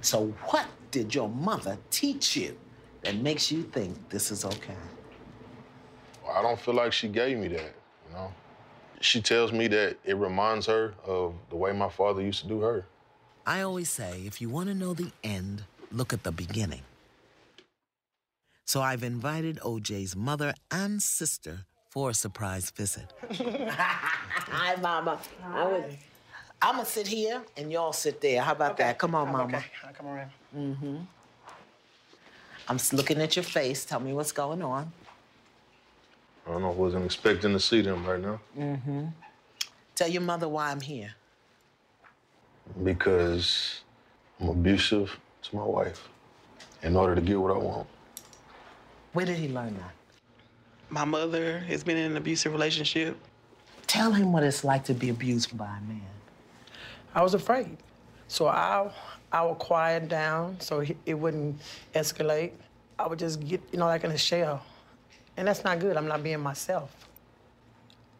So, 0.00 0.28
what 0.46 0.64
did 0.90 1.14
your 1.14 1.28
mother 1.28 1.76
teach 1.90 2.34
you 2.34 2.56
that 3.02 3.14
makes 3.16 3.52
you 3.52 3.64
think 3.64 4.08
this 4.08 4.30
is 4.30 4.42
okay? 4.46 4.82
I 6.26 6.40
don't 6.40 6.58
feel 6.58 6.72
like 6.72 6.94
she 6.94 7.08
gave 7.08 7.36
me 7.36 7.48
that, 7.48 7.74
you 8.06 8.14
know? 8.14 8.32
She 9.02 9.20
tells 9.20 9.52
me 9.52 9.68
that 9.68 9.98
it 10.02 10.16
reminds 10.16 10.64
her 10.64 10.94
of 11.04 11.34
the 11.50 11.56
way 11.56 11.72
my 11.72 11.90
father 11.90 12.22
used 12.22 12.40
to 12.40 12.48
do 12.48 12.62
her. 12.62 12.86
I 13.48 13.62
always 13.62 13.88
say 13.88 14.22
if 14.26 14.40
you 14.42 14.50
want 14.50 14.68
to 14.68 14.74
know 14.74 14.92
the 14.92 15.10
end, 15.24 15.62
look 15.90 16.12
at 16.12 16.22
the 16.22 16.32
beginning. 16.32 16.82
So 18.66 18.82
I've 18.82 19.02
invited 19.02 19.58
OJ's 19.60 20.14
mother 20.14 20.52
and 20.70 21.02
sister 21.02 21.60
for 21.90 22.10
a 22.10 22.14
surprise 22.14 22.70
visit. 22.70 23.10
Hi, 23.30 24.76
Mama. 24.82 25.18
Hi. 25.42 25.98
I'm 26.60 26.74
gonna 26.74 26.84
sit 26.84 27.06
here 27.06 27.40
and 27.56 27.72
y'all 27.72 27.94
sit 27.94 28.20
there. 28.20 28.42
How 28.42 28.52
about 28.52 28.72
Okay. 28.72 28.82
that? 28.82 28.98
Come 28.98 29.14
on, 29.14 29.28
Oh, 29.28 29.32
Mama. 29.32 29.56
Okay, 29.56 29.64
I'll 29.86 29.94
come 29.94 30.06
around. 30.08 30.30
Mm-hmm. 30.54 30.96
I'm 32.68 32.76
s- 32.76 32.92
looking 32.92 33.22
at 33.22 33.34
your 33.36 33.44
face. 33.44 33.86
Tell 33.86 34.00
me 34.00 34.12
what's 34.12 34.32
going 34.32 34.60
on. 34.60 34.92
I 36.46 36.50
don't 36.52 36.60
know, 36.62 36.70
wasn't 36.72 37.06
expecting 37.06 37.52
to 37.54 37.60
see 37.60 37.80
them 37.80 38.04
right 38.04 38.20
now 38.20 38.40
Mm-hmm. 38.58 39.04
Tell 39.94 40.08
your 40.08 40.22
mother 40.22 40.48
why 40.48 40.70
I'm 40.70 40.80
here. 40.82 41.14
Because 42.84 43.80
I'm 44.40 44.48
abusive 44.48 45.18
to 45.42 45.56
my 45.56 45.64
wife 45.64 46.08
in 46.82 46.96
order 46.96 47.14
to 47.14 47.20
get 47.20 47.40
what 47.40 47.50
I 47.50 47.58
want. 47.58 47.86
Where 49.12 49.26
did 49.26 49.36
he 49.36 49.48
learn 49.48 49.74
that? 49.78 49.92
My 50.90 51.04
mother 51.04 51.58
has 51.60 51.82
been 51.84 51.96
in 51.96 52.12
an 52.12 52.16
abusive 52.16 52.52
relationship. 52.52 53.16
Tell 53.86 54.12
him 54.12 54.32
what 54.32 54.42
it's 54.42 54.64
like 54.64 54.84
to 54.84 54.94
be 54.94 55.08
abused 55.08 55.56
by 55.56 55.66
a 55.66 55.80
man. 55.88 56.00
I 57.14 57.22
was 57.22 57.34
afraid. 57.34 57.76
So 58.28 58.46
I, 58.46 58.90
I 59.32 59.44
would 59.44 59.58
quiet 59.58 60.08
down 60.08 60.60
so 60.60 60.80
he- 60.80 60.96
it 61.06 61.14
wouldn't 61.14 61.60
escalate. 61.94 62.52
I 62.98 63.06
would 63.06 63.18
just 63.18 63.40
get, 63.46 63.60
you 63.72 63.78
know, 63.78 63.86
like 63.86 64.04
in 64.04 64.10
a 64.10 64.18
shell. 64.18 64.64
And 65.36 65.48
that's 65.48 65.64
not 65.64 65.78
good. 65.78 65.96
I'm 65.96 66.06
not 66.06 66.22
being 66.22 66.40
myself. 66.40 66.94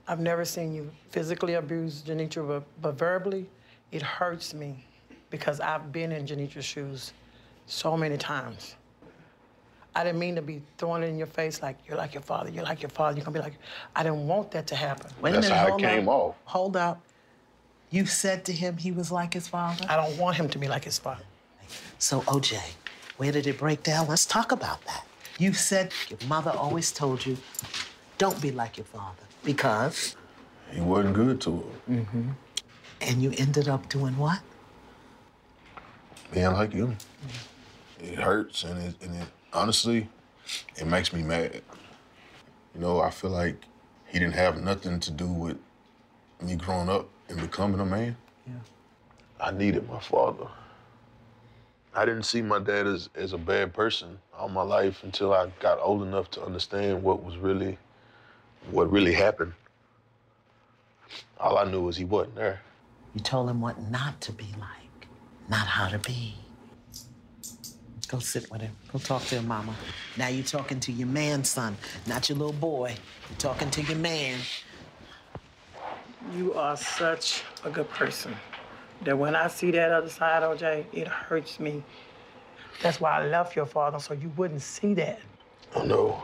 I've 0.06 0.20
never 0.20 0.44
seen 0.44 0.74
you 0.74 0.90
physically 1.10 1.54
abuse 1.54 2.02
Janitra, 2.02 2.46
but, 2.46 2.62
but 2.80 2.92
verbally, 2.98 3.46
it 3.92 4.02
hurts 4.02 4.54
me 4.54 4.84
because 5.30 5.60
I've 5.60 5.92
been 5.92 6.12
in 6.12 6.26
Janitra's 6.26 6.64
shoes 6.64 7.12
so 7.66 7.96
many 7.96 8.16
times. 8.16 8.74
I 9.94 10.04
didn't 10.04 10.20
mean 10.20 10.36
to 10.36 10.42
be 10.42 10.62
throwing 10.76 11.02
it 11.02 11.06
in 11.06 11.18
your 11.18 11.26
face 11.26 11.60
like, 11.60 11.76
you're 11.88 11.96
like 11.96 12.14
your 12.14 12.22
father, 12.22 12.50
you're 12.50 12.64
like 12.64 12.82
your 12.82 12.90
father. 12.90 13.16
You're 13.16 13.24
gonna 13.24 13.34
be 13.34 13.42
like, 13.42 13.58
I 13.96 14.02
didn't 14.02 14.26
want 14.26 14.50
that 14.52 14.66
to 14.68 14.76
happen. 14.76 15.10
Wait 15.20 15.34
a 15.34 15.40
minute. 15.40 15.50
hold 15.50 15.84
up. 15.84 16.36
Hold 16.44 16.76
up. 16.76 17.00
You 17.90 18.06
said 18.06 18.44
to 18.44 18.52
him 18.52 18.76
he 18.76 18.92
was 18.92 19.10
like 19.10 19.34
his 19.34 19.48
father? 19.48 19.86
I 19.88 19.96
don't 19.96 20.16
want 20.18 20.36
him 20.36 20.48
to 20.50 20.58
be 20.58 20.68
like 20.68 20.84
his 20.84 20.98
father. 20.98 21.24
So, 21.98 22.20
OJ, 22.22 22.60
where 23.16 23.32
did 23.32 23.46
it 23.46 23.58
break 23.58 23.82
down? 23.82 24.06
Let's 24.06 24.26
talk 24.26 24.52
about 24.52 24.84
that. 24.84 25.04
You 25.38 25.52
said 25.52 25.92
your 26.08 26.18
mother 26.28 26.50
always 26.50 26.92
told 26.92 27.24
you, 27.24 27.36
don't 28.18 28.40
be 28.40 28.50
like 28.50 28.76
your 28.76 28.86
father. 28.86 29.22
Because? 29.42 30.16
He 30.70 30.80
wasn't 30.80 31.14
good 31.14 31.40
to 31.42 31.56
her. 31.56 31.92
Mm-hmm. 31.94 32.30
And 33.00 33.22
you 33.22 33.32
ended 33.38 33.68
up 33.68 33.88
doing 33.88 34.16
what? 34.16 34.40
Being 36.32 36.52
like 36.52 36.74
you. 36.74 36.96
It 38.00 38.18
hurts 38.18 38.64
and 38.64 38.80
it, 38.80 38.94
and 39.02 39.16
it 39.16 39.28
honestly, 39.52 40.08
it 40.76 40.86
makes 40.86 41.12
me 41.12 41.22
mad. 41.22 41.62
You 42.74 42.80
know, 42.80 43.00
I 43.00 43.10
feel 43.10 43.30
like 43.30 43.56
he 44.06 44.18
didn't 44.18 44.34
have 44.34 44.62
nothing 44.62 45.00
to 45.00 45.10
do 45.10 45.26
with 45.26 45.58
me 46.40 46.56
growing 46.56 46.88
up 46.88 47.08
and 47.28 47.40
becoming 47.40 47.80
a 47.80 47.86
man. 47.86 48.16
Yeah. 48.46 48.52
I 49.40 49.50
needed 49.50 49.88
my 49.88 50.00
father. 50.00 50.46
I 51.94 52.04
didn't 52.04 52.24
see 52.24 52.42
my 52.42 52.58
dad 52.58 52.86
as, 52.86 53.08
as 53.14 53.32
a 53.32 53.38
bad 53.38 53.72
person 53.72 54.18
all 54.36 54.48
my 54.48 54.62
life 54.62 55.02
until 55.02 55.34
I 55.34 55.48
got 55.58 55.80
old 55.80 56.02
enough 56.02 56.30
to 56.32 56.44
understand 56.44 57.02
what 57.02 57.24
was 57.24 57.36
really, 57.36 57.76
what 58.70 58.90
really 58.90 59.12
happened. 59.14 59.52
All 61.40 61.58
I 61.58 61.64
knew 61.64 61.80
was 61.80 61.96
he 61.96 62.04
wasn't 62.04 62.36
there. 62.36 62.60
You 63.18 63.24
told 63.24 63.50
him 63.50 63.60
what 63.60 63.90
not 63.90 64.20
to 64.20 64.32
be 64.32 64.46
like, 64.60 65.08
not 65.48 65.66
how 65.66 65.88
to 65.88 65.98
be. 65.98 66.36
Go 68.06 68.20
sit 68.20 68.48
with 68.48 68.60
him. 68.60 68.70
Go 68.92 69.00
talk 69.00 69.24
to 69.24 69.34
him, 69.34 69.48
mama. 69.48 69.74
Now 70.16 70.28
you're 70.28 70.44
talking 70.44 70.78
to 70.78 70.92
your 70.92 71.08
man, 71.08 71.42
son, 71.42 71.76
not 72.06 72.28
your 72.28 72.38
little 72.38 72.52
boy. 72.52 72.94
You're 73.28 73.38
talking 73.38 73.72
to 73.72 73.82
your 73.82 73.96
man. 73.96 74.38
You 76.36 76.54
are 76.54 76.76
such 76.76 77.42
a 77.64 77.70
good 77.70 77.90
person 77.90 78.36
that 79.02 79.18
when 79.18 79.34
I 79.34 79.48
see 79.48 79.72
that 79.72 79.90
other 79.90 80.10
side, 80.10 80.44
OJ, 80.44 80.84
it 80.92 81.08
hurts 81.08 81.58
me. 81.58 81.82
That's 82.82 83.00
why 83.00 83.20
I 83.20 83.26
left 83.26 83.56
your 83.56 83.66
father, 83.66 83.98
so 83.98 84.14
you 84.14 84.30
wouldn't 84.36 84.62
see 84.62 84.94
that. 84.94 85.18
I 85.74 85.84
know. 85.84 86.22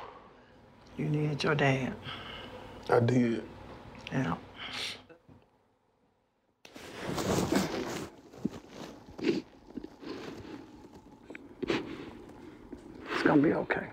You 0.96 1.06
needed 1.06 1.42
your 1.42 1.56
dad. 1.56 1.92
I 2.88 3.00
did. 3.00 3.42
Yeah. 4.12 4.36
It's 13.12 13.22
gonna 13.22 13.42
be 13.42 13.52
okay. 13.52 13.88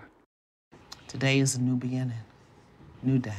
Today 1.08 1.38
is 1.38 1.56
a 1.56 1.60
new 1.60 1.76
beginning, 1.76 2.18
new 3.02 3.18
day. 3.18 3.32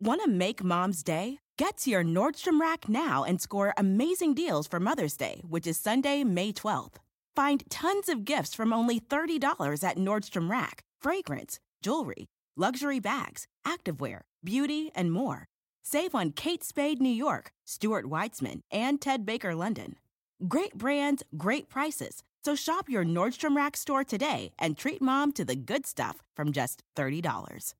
Want 0.00 0.22
to 0.22 0.28
make 0.30 0.62
mom's 0.62 1.02
day? 1.02 1.38
Get 1.58 1.78
to 1.78 1.90
your 1.90 2.04
Nordstrom 2.04 2.60
Rack 2.60 2.86
now 2.86 3.24
and 3.24 3.40
score 3.40 3.72
amazing 3.78 4.34
deals 4.34 4.66
for 4.66 4.78
Mother's 4.78 5.16
Day, 5.16 5.40
which 5.48 5.66
is 5.66 5.78
Sunday, 5.78 6.22
May 6.22 6.52
12th. 6.52 6.96
Find 7.34 7.64
tons 7.70 8.10
of 8.10 8.24
gifts 8.26 8.54
from 8.54 8.74
only 8.74 9.00
$30 9.00 9.82
at 9.82 9.96
Nordstrom 9.96 10.50
Rack 10.50 10.82
fragrance, 11.00 11.60
jewelry, 11.82 12.26
luxury 12.56 13.00
bags, 13.00 13.46
activewear, 13.66 14.20
beauty, 14.44 14.90
and 14.94 15.12
more. 15.12 15.46
Save 15.88 16.16
on 16.16 16.32
Kate 16.32 16.64
Spade 16.64 17.00
New 17.00 17.08
York, 17.08 17.52
Stuart 17.64 18.06
Weitzman, 18.06 18.62
and 18.72 19.00
Ted 19.00 19.24
Baker 19.24 19.54
London. 19.54 19.94
Great 20.48 20.76
brands, 20.76 21.22
great 21.36 21.68
prices. 21.68 22.24
So 22.44 22.56
shop 22.56 22.88
your 22.88 23.04
Nordstrom 23.04 23.54
Rack 23.54 23.76
store 23.76 24.02
today 24.02 24.50
and 24.58 24.76
treat 24.76 25.00
mom 25.00 25.30
to 25.34 25.44
the 25.44 25.54
good 25.54 25.86
stuff 25.86 26.24
from 26.34 26.50
just 26.50 26.82
$30. 26.96 27.74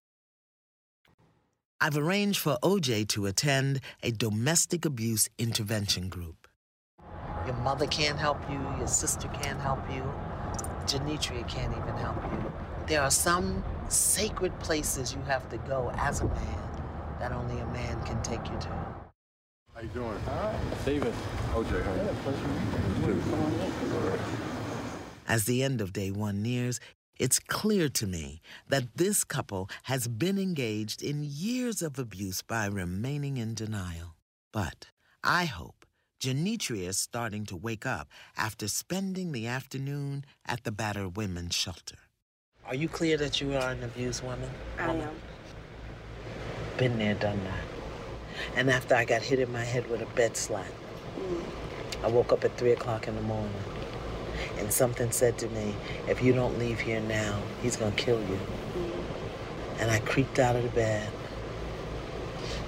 I've 1.81 1.97
arranged 1.97 2.38
for 2.38 2.59
OJ 2.62 3.09
to 3.09 3.27
attend 3.27 3.81
a 4.05 4.12
domestic 4.12 4.85
abuse 4.85 5.29
intervention 5.37 6.09
group. 6.09 6.47
Your 7.45 7.57
mother 7.57 7.88
can't 7.88 8.21
help 8.21 8.38
you, 8.49 8.61
your 8.79 8.87
sister 8.87 9.27
can't 9.42 9.61
help 9.61 9.81
you, 9.92 10.05
Janitria 10.85 11.49
can't 11.49 11.77
even 11.77 11.97
help 11.97 12.23
you. 12.23 12.53
There 12.87 13.03
are 13.03 13.11
some 13.11 13.64
sacred 13.88 14.57
places 14.61 15.12
you 15.12 15.21
have 15.23 15.49
to 15.51 15.57
go 15.59 15.90
as 15.97 16.21
a 16.21 16.27
man 16.27 16.66
that 17.19 17.33
only 17.33 17.59
a 17.59 17.67
man 17.67 18.03
can 18.05 18.23
take 18.23 18.45
you 18.51 18.59
to. 18.61 18.69
How 19.75 19.83
you 19.83 19.89
doing? 19.89 20.21
All 20.29 20.37
right. 20.37 20.57
Steven. 20.83 21.13
OJ, 21.53 21.83
how 21.83 21.95
you 21.95 22.01
Yeah, 22.01 22.15
pleasure 22.23 22.39
to 22.41 23.13
you. 23.13 23.23
Come 23.23 23.43
on 23.43 23.53
in. 23.53 24.19
As 25.29 25.45
the 25.45 25.63
end 25.63 25.81
of 25.81 25.93
day 25.93 26.11
one 26.11 26.43
nears, 26.43 26.81
it's 27.19 27.39
clear 27.39 27.89
to 27.89 28.07
me 28.07 28.41
that 28.69 28.97
this 28.97 29.25
couple 29.25 29.69
has 29.85 30.07
been 30.07 30.39
engaged 30.39 31.03
in 31.03 31.23
years 31.25 31.83
of 31.83 31.99
abuse 31.99 32.43
by 32.43 32.67
remaining 32.67 33.39
in 33.39 33.55
denial. 33.55 34.15
But 34.53 34.89
I 35.25 35.47
hope 35.47 35.87
Genetria 36.21 36.89
is 36.89 36.99
starting 36.99 37.45
to 37.47 37.57
wake 37.57 37.87
up 37.87 38.09
after 38.37 38.69
spending 38.69 39.33
the 39.33 39.47
afternoon 39.47 40.25
at 40.47 40.65
the 40.65 40.73
battered 40.73 41.17
women's 41.17 41.55
shelter. 41.55 41.99
Are 42.67 42.75
you 42.75 42.89
clear 42.89 43.17
that 43.19 43.41
you 43.41 43.55
are 43.55 43.71
an 43.71 43.83
abused 43.83 44.23
woman? 44.25 44.51
I 44.79 44.91
am. 44.91 45.15
Been 46.79 46.99
there, 46.99 47.15
done 47.15 47.41
that. 47.45 47.65
And 48.55 48.69
after 48.69 48.95
I 48.95 49.07
got 49.07 49.23
hit 49.23 49.39
in 49.39 49.51
my 49.51 49.65
head 49.65 49.89
with 49.89 50.03
a 50.03 50.07
bed 50.15 50.37
slat, 50.37 50.71
I 52.05 52.09
woke 52.09 52.33
up 52.33 52.45
at 52.45 52.55
3 52.59 52.73
o'clock 52.73 53.09
in 53.09 53.17
the 53.17 53.23
morning. 53.23 53.51
And 54.59 54.71
something 54.71 55.11
said 55.11 55.39
to 55.39 55.49
me, 55.49 55.75
if 56.07 56.23
you 56.23 56.35
don't 56.35 56.59
leave 56.59 56.81
here 56.81 57.01
now, 57.01 57.41
he's 57.62 57.77
gonna 57.77 57.97
kill 57.97 58.21
you. 58.21 58.39
And 59.79 59.91
I 59.91 60.01
creeped 60.01 60.39
out 60.39 60.55
of 60.55 60.65
the 60.65 60.69
bed. 60.69 61.09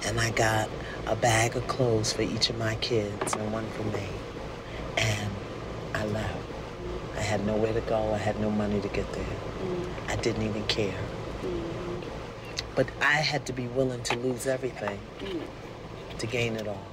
And 0.05 0.19
I 0.19 0.31
got 0.31 0.69
a 1.05 1.15
bag 1.15 1.55
of 1.55 1.67
clothes 1.67 2.11
for 2.11 2.23
each 2.23 2.49
of 2.49 2.57
my 2.57 2.75
kids 2.75 3.35
and 3.35 3.53
one 3.53 3.67
for 3.71 3.83
me. 3.83 4.07
And 4.97 5.31
I 5.93 6.05
left. 6.05 6.35
I 7.15 7.21
had 7.21 7.45
nowhere 7.45 7.73
to 7.73 7.81
go. 7.81 8.11
I 8.13 8.17
had 8.17 8.39
no 8.39 8.49
money 8.49 8.81
to 8.81 8.87
get 8.87 9.11
there. 9.13 9.37
I 10.07 10.15
didn't 10.15 10.41
even 10.41 10.65
care. 10.65 10.97
But 12.75 12.89
I 13.01 13.15
had 13.15 13.45
to 13.47 13.53
be 13.53 13.67
willing 13.67 14.03
to 14.03 14.15
lose 14.17 14.47
everything 14.47 14.99
to 16.17 16.27
gain 16.27 16.55
it 16.55 16.67
all. 16.67 16.87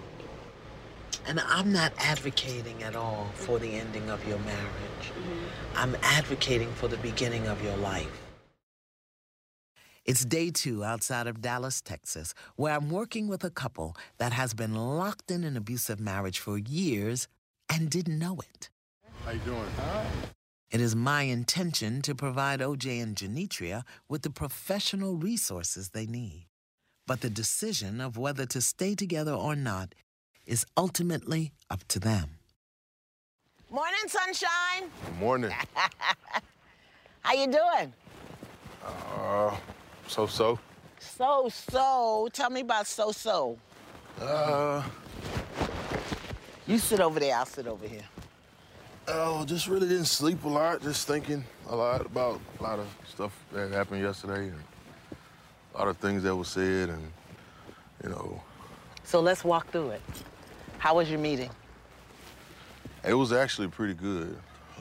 And 1.27 1.41
I'm 1.41 1.73
not 1.73 1.93
advocating 1.99 2.83
at 2.83 2.95
all 2.95 3.29
for 3.35 3.59
the 3.59 3.75
ending 3.75 4.09
of 4.11 4.27
your 4.29 4.39
marriage. 4.39 5.11
Mm-hmm. 5.11 5.45
I'm 5.77 5.97
advocating 6.03 6.71
for 6.73 6.87
the 6.89 6.97
beginning 6.99 7.47
of 7.49 7.63
your 7.65 7.77
life. 7.77 8.23
It's 10.05 10.25
day 10.25 10.53
two 10.53 10.85
outside 10.85 11.27
of 11.27 11.41
Dallas, 11.41 11.81
Texas, 11.81 12.33
where 12.55 12.75
I'm 12.75 12.91
working 12.91 13.27
with 13.27 13.43
a 13.43 13.51
couple 13.51 13.97
that 14.19 14.33
has 14.33 14.55
been 14.55 14.75
locked 14.75 15.33
in 15.33 15.43
an 15.43 15.57
abusive 15.57 15.99
marriage 15.99 16.39
for 16.39 16.57
years 16.57 17.27
and 17.69 17.91
didn't 17.91 18.21
know 18.21 18.39
it. 18.39 18.71
How 19.25 19.33
you 19.33 19.41
doing? 19.41 19.67
It 20.71 20.81
is 20.81 20.97
my 20.97 21.23
intention 21.23 22.03
to 22.03 22.15
provide 22.15 22.61
OJ 22.61 23.01
and 23.03 23.15
Genetria 23.17 23.85
with 24.09 24.23
the 24.23 24.31
professional 24.31 25.15
resources 25.17 25.91
they 25.91 26.07
need. 26.07 26.47
But 27.07 27.21
the 27.21 27.31
decision 27.31 28.01
of 28.01 28.17
whether 28.19 28.47
to 28.47 28.61
stay 28.61 28.95
together 28.97 29.33
or 29.33 29.55
not 29.55 29.95
is 30.45 30.67
ultimately 30.77 31.53
up 31.71 31.85
to 31.89 32.01
them. 32.01 32.31
Morning, 33.71 34.09
sunshine. 34.09 34.91
Good 35.05 35.19
morning. 35.19 35.53
How 37.21 37.35
you 37.35 37.47
doing? 37.47 37.93
Uh, 38.85 39.57
so 40.09 40.27
so. 40.27 40.59
So 40.99 41.49
so. 41.49 42.29
Tell 42.33 42.51
me 42.51 42.61
about 42.61 42.87
so 42.87 43.13
so. 43.13 43.57
Uh, 44.21 44.83
You 46.67 46.79
sit 46.79 47.01
over 47.01 47.21
there. 47.21 47.37
I'll 47.37 47.47
sit 47.47 47.69
over 47.69 47.87
here. 47.87 48.03
Oh, 49.09 49.45
just 49.45 49.69
really 49.69 49.89
didn't 49.89 50.07
sleep 50.07 50.45
a 50.45 50.49
lot. 50.49 50.83
Just 50.83 51.07
thinking 51.07 51.45
a 51.69 51.77
lot 51.77 52.05
about 52.05 52.41
a 52.59 52.63
lot 52.63 52.79
of 52.79 52.87
stuff 53.09 53.33
that 53.53 53.71
happened 53.73 54.03
yesterday, 54.03 54.49
and 54.49 54.63
a 55.75 55.79
lot 55.79 55.89
of 55.89 55.97
things 55.99 56.23
that 56.23 56.35
were 56.35 56.45
said, 56.45 56.89
and 56.89 57.13
you 58.03 58.11
know, 58.11 58.43
So 59.05 59.21
let's 59.21 59.45
walk 59.45 59.71
through 59.71 59.91
it. 59.91 60.03
How 60.79 60.97
was 60.97 61.09
your 61.11 61.19
meeting? 61.19 61.51
it 63.05 63.15
was 63.15 63.33
actually 63.33 63.69
pretty 63.69 63.95
good. 63.95 64.37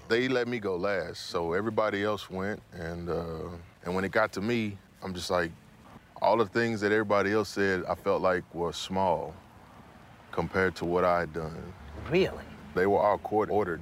They 0.07 0.27
let 0.27 0.47
me 0.47 0.59
go 0.59 0.75
last, 0.75 1.27
so 1.27 1.53
everybody 1.53 2.03
else 2.03 2.29
went, 2.29 2.61
and 2.73 3.09
uh, 3.09 3.49
and 3.83 3.93
when 3.95 4.03
it 4.03 4.11
got 4.11 4.33
to 4.33 4.41
me, 4.41 4.77
I'm 5.03 5.13
just 5.13 5.29
like, 5.29 5.51
all 6.21 6.37
the 6.37 6.45
things 6.45 6.81
that 6.81 6.91
everybody 6.91 7.31
else 7.33 7.49
said, 7.49 7.83
I 7.87 7.95
felt 7.95 8.21
like 8.21 8.43
were 8.53 8.73
small 8.73 9.33
compared 10.31 10.75
to 10.77 10.85
what 10.85 11.03
I 11.05 11.19
had 11.21 11.33
done. 11.33 11.73
Really? 12.09 12.43
They 12.73 12.87
were 12.87 12.99
all 12.99 13.17
court 13.19 13.49
ordered, 13.49 13.81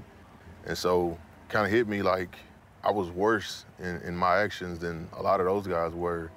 and 0.66 0.78
so 0.78 1.18
kind 1.50 1.66
of 1.66 1.72
hit 1.72 1.88
me 1.88 2.02
like 2.02 2.38
I 2.84 2.92
was 2.92 3.10
worse 3.12 3.66
in, 3.80 4.02
in 4.02 4.16
my 4.16 4.38
actions 4.38 4.80
than 4.80 5.08
a 5.14 5.22
lot 5.22 5.40
of 5.40 5.46
those 5.46 5.68
guys 5.68 5.94
were, 5.94 6.32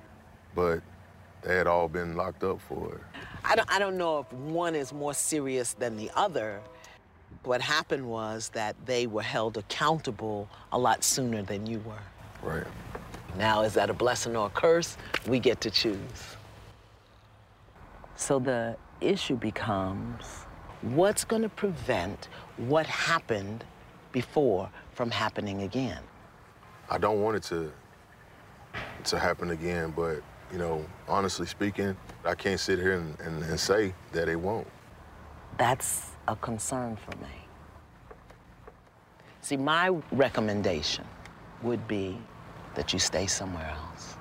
but 0.55 0.81
they 1.43 1.57
had 1.57 1.67
all 1.67 1.89
been 1.89 2.17
locked 2.17 2.45
up 2.45 2.61
for 2.61 2.95
it. 2.95 3.01
I 3.45 3.57
don't, 3.57 3.71
I 3.71 3.79
don't 3.79 3.97
know 3.97 4.21
if 4.21 4.33
one 4.33 4.75
is 4.75 4.93
more 4.93 5.15
serious 5.15 5.75
than 5.75 5.97
the 5.97 6.11
other. 6.15 6.61
What 7.45 7.61
happened 7.61 8.07
was 8.07 8.49
that 8.51 8.77
they 8.87 9.07
were 9.07 9.23
held 9.23 9.57
accountable 9.57 10.49
a 10.73 10.79
lot 10.79 11.05
sooner 11.05 11.43
than 11.43 11.67
you 11.67 11.81
were. 11.81 12.49
Right. 12.49 12.67
Now, 13.37 13.63
is 13.63 13.75
that 13.75 13.91
a 13.91 13.95
blessing 13.95 14.37
or 14.37 14.47
a 14.47 14.51
curse? 14.51 14.97
We 15.27 15.39
get 15.39 15.61
to 15.63 15.71
choose. 15.71 16.37
So 18.17 18.39
the 18.39 18.77
issue 19.01 19.37
becomes 19.37 20.25
what's 20.83 21.25
going 21.25 21.43
to 21.43 21.49
prevent 21.49 22.29
what 22.57 22.87
happened 22.87 23.65
before 24.17 24.71
from 24.93 25.11
happening 25.11 25.61
again? 25.61 25.99
I 26.89 26.97
don't 26.97 27.21
want 27.21 27.37
it 27.37 27.43
to 27.51 27.71
to 29.05 29.19
happen 29.19 29.51
again, 29.51 29.93
but 29.95 30.23
you 30.51 30.57
know, 30.57 30.87
honestly 31.07 31.47
speaking, 31.47 31.95
I 32.25 32.35
can't 32.35 32.59
sit 32.59 32.79
here 32.79 32.95
and, 32.95 33.21
and, 33.21 33.45
and 33.45 33.61
say 33.61 33.93
that 34.13 34.27
it 34.31 34.41
won't. 34.41 34.67
That's 35.59 36.13
a 36.29 36.37
concern 36.37 36.97
for 36.97 37.15
me. 37.19 37.37
See, 39.43 39.59
my 39.59 39.91
recommendation 40.13 41.05
would 41.63 41.87
be 41.87 42.17
that 42.75 42.95
you 42.95 42.99
stay 42.99 43.27
somewhere 43.27 43.71
else. 43.85 44.17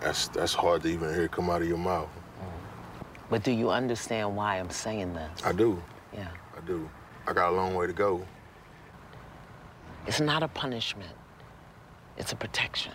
That's 0.00 0.26
that's 0.28 0.54
hard 0.54 0.82
to 0.82 0.88
even 0.88 1.14
hear 1.14 1.28
come 1.28 1.48
out 1.48 1.62
of 1.62 1.68
your 1.68 1.78
mouth. 1.78 2.10
But 3.28 3.44
do 3.44 3.52
you 3.52 3.70
understand 3.70 4.34
why 4.34 4.56
I'm 4.56 4.70
saying 4.70 5.14
this? 5.14 5.44
I 5.44 5.52
do. 5.52 5.80
Yeah. 6.12 6.26
I 6.56 6.60
do. 6.66 6.90
I 7.28 7.32
got 7.32 7.52
a 7.52 7.54
long 7.54 7.76
way 7.76 7.86
to 7.86 7.92
go. 7.92 8.26
It's 10.10 10.20
not 10.20 10.42
a 10.42 10.48
punishment, 10.48 11.14
it's 12.18 12.32
a 12.32 12.34
protection. 12.34 12.90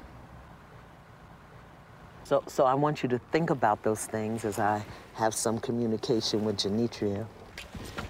So, 2.25 2.43
so 2.45 2.65
I 2.65 2.73
want 2.73 3.03
you 3.03 3.07
to 3.07 3.19
think 3.31 3.51
about 3.51 3.83
those 3.83 4.05
things 4.05 4.43
as 4.43 4.59
I 4.59 4.83
have 5.13 5.33
some 5.33 5.57
communication 5.59 6.43
with 6.43 6.57
Genetria. 6.57 7.25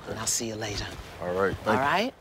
And 0.09 0.17
I'll 0.17 0.25
see 0.25 0.47
you 0.47 0.55
later. 0.55 0.87
All 1.21 1.35
right. 1.35 1.55
All 1.67 1.75
Thank 1.75 2.05
you. 2.05 2.11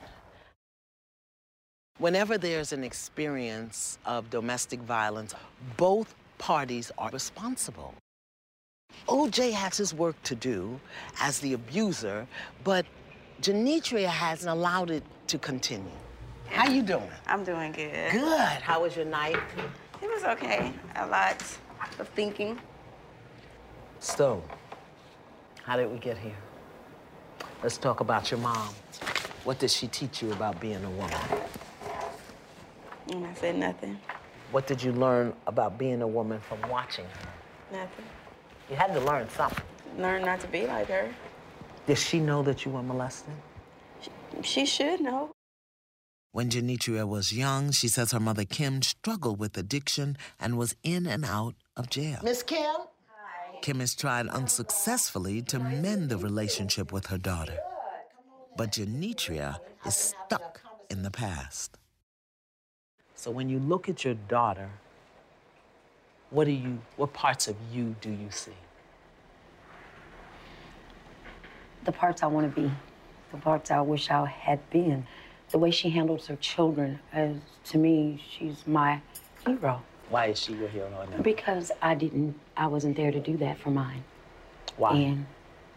Whenever 2.00 2.36
there's 2.36 2.74
an 2.74 2.84
experience 2.84 3.98
of 4.04 4.28
domestic 4.28 4.80
violence, 4.80 5.34
both 5.78 6.14
parties 6.36 6.92
are 6.98 7.08
responsible. 7.12 7.94
OJ 9.08 9.52
has 9.52 9.78
his 9.78 9.94
work 9.94 10.22
to 10.24 10.34
do 10.34 10.78
as 11.18 11.38
the 11.38 11.54
abuser, 11.54 12.26
but 12.62 12.84
Genetria 13.40 14.08
hasn't 14.08 14.50
allowed 14.50 14.90
it 14.90 15.02
to 15.28 15.38
continue. 15.38 16.03
How 16.54 16.70
you 16.70 16.82
doing? 16.82 17.10
I'm 17.26 17.42
doing 17.42 17.72
good. 17.72 18.12
Good. 18.12 18.62
How 18.62 18.80
was 18.80 18.94
your 18.94 19.06
night? 19.06 19.36
It 20.00 20.08
was 20.08 20.22
okay. 20.22 20.72
A 20.94 21.04
lot 21.04 21.42
of 21.98 22.08
thinking. 22.10 22.60
Stone, 23.98 24.40
how 25.64 25.76
did 25.76 25.90
we 25.90 25.98
get 25.98 26.16
here? 26.16 26.36
Let's 27.60 27.76
talk 27.76 27.98
about 27.98 28.30
your 28.30 28.38
mom. 28.38 28.72
What 29.42 29.58
did 29.58 29.72
she 29.72 29.88
teach 29.88 30.22
you 30.22 30.30
about 30.30 30.60
being 30.60 30.84
a 30.84 30.90
woman? 30.90 31.18
And 33.10 33.26
I 33.26 33.34
said 33.34 33.56
nothing. 33.56 33.98
What 34.52 34.68
did 34.68 34.80
you 34.80 34.92
learn 34.92 35.34
about 35.48 35.76
being 35.76 36.02
a 36.02 36.06
woman 36.06 36.38
from 36.38 36.60
watching 36.70 37.04
her? 37.04 37.78
Nothing. 37.78 38.04
You 38.70 38.76
had 38.76 38.94
to 38.94 39.00
learn 39.00 39.28
something. 39.30 39.64
Learn 39.98 40.24
not 40.24 40.38
to 40.42 40.46
be 40.46 40.68
like 40.68 40.86
her. 40.86 41.12
Did 41.88 41.98
she 41.98 42.20
know 42.20 42.44
that 42.44 42.64
you 42.64 42.70
were 42.70 42.82
molested? 42.82 43.34
She 44.42 44.64
should 44.66 45.00
know. 45.00 45.33
When 46.34 46.50
Genetria 46.50 47.06
was 47.06 47.32
young, 47.32 47.70
she 47.70 47.86
says 47.86 48.10
her 48.10 48.18
mother 48.18 48.44
Kim 48.44 48.82
struggled 48.82 49.38
with 49.38 49.56
addiction 49.56 50.16
and 50.40 50.58
was 50.58 50.74
in 50.82 51.06
and 51.06 51.24
out 51.24 51.54
of 51.76 51.88
jail. 51.88 52.18
Miss 52.24 52.42
Kim? 52.42 52.74
Kim 53.62 53.78
has 53.78 53.94
tried 53.94 54.26
unsuccessfully 54.26 55.42
to 55.42 55.60
mend 55.60 56.10
the 56.10 56.18
relationship 56.18 56.90
with 56.90 57.06
her 57.06 57.18
daughter. 57.18 57.58
But 58.56 58.72
Genetria 58.72 59.60
is 59.86 59.94
stuck 59.94 60.60
in 60.90 61.04
the 61.04 61.10
past. 61.12 61.78
So 63.14 63.30
when 63.30 63.48
you 63.48 63.60
look 63.60 63.88
at 63.88 64.04
your 64.04 64.14
daughter, 64.26 64.70
what 66.30 66.46
do 66.46 66.50
you 66.50 66.80
what 66.96 67.12
parts 67.12 67.46
of 67.46 67.54
you 67.72 67.94
do 68.00 68.10
you 68.10 68.30
see? 68.30 68.58
the 71.84 71.92
parts 71.92 72.22
I 72.22 72.26
want 72.26 72.52
to 72.52 72.60
be, 72.60 72.70
the 73.30 73.38
parts 73.38 73.70
I 73.70 73.80
wish 73.80 74.10
I 74.10 74.26
had 74.26 74.68
been. 74.70 75.06
The 75.54 75.60
way 75.60 75.70
she 75.70 75.88
handles 75.90 76.26
her 76.26 76.34
children, 76.34 76.98
as 77.12 77.36
to 77.66 77.78
me, 77.78 78.20
she's 78.28 78.66
my 78.66 79.00
hero. 79.46 79.80
Why 80.08 80.26
is 80.26 80.40
she 80.40 80.52
your 80.54 80.66
hero 80.66 80.90
now? 81.08 81.22
Because 81.22 81.70
I 81.80 81.94
didn't, 81.94 82.34
I 82.56 82.66
wasn't 82.66 82.96
there 82.96 83.12
to 83.12 83.20
do 83.20 83.36
that 83.36 83.60
for 83.60 83.70
mine. 83.70 84.02
Why? 84.78 84.96
And, 84.96 85.26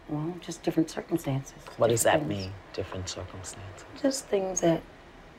well, 0.08 0.34
just 0.40 0.64
different 0.64 0.90
circumstances. 0.90 1.54
what 1.76 1.90
does 1.90 2.02
that 2.02 2.18
things. 2.18 2.28
mean? 2.28 2.52
Different 2.72 3.08
circumstances. 3.08 3.84
Just 4.02 4.26
things 4.26 4.60
that 4.62 4.82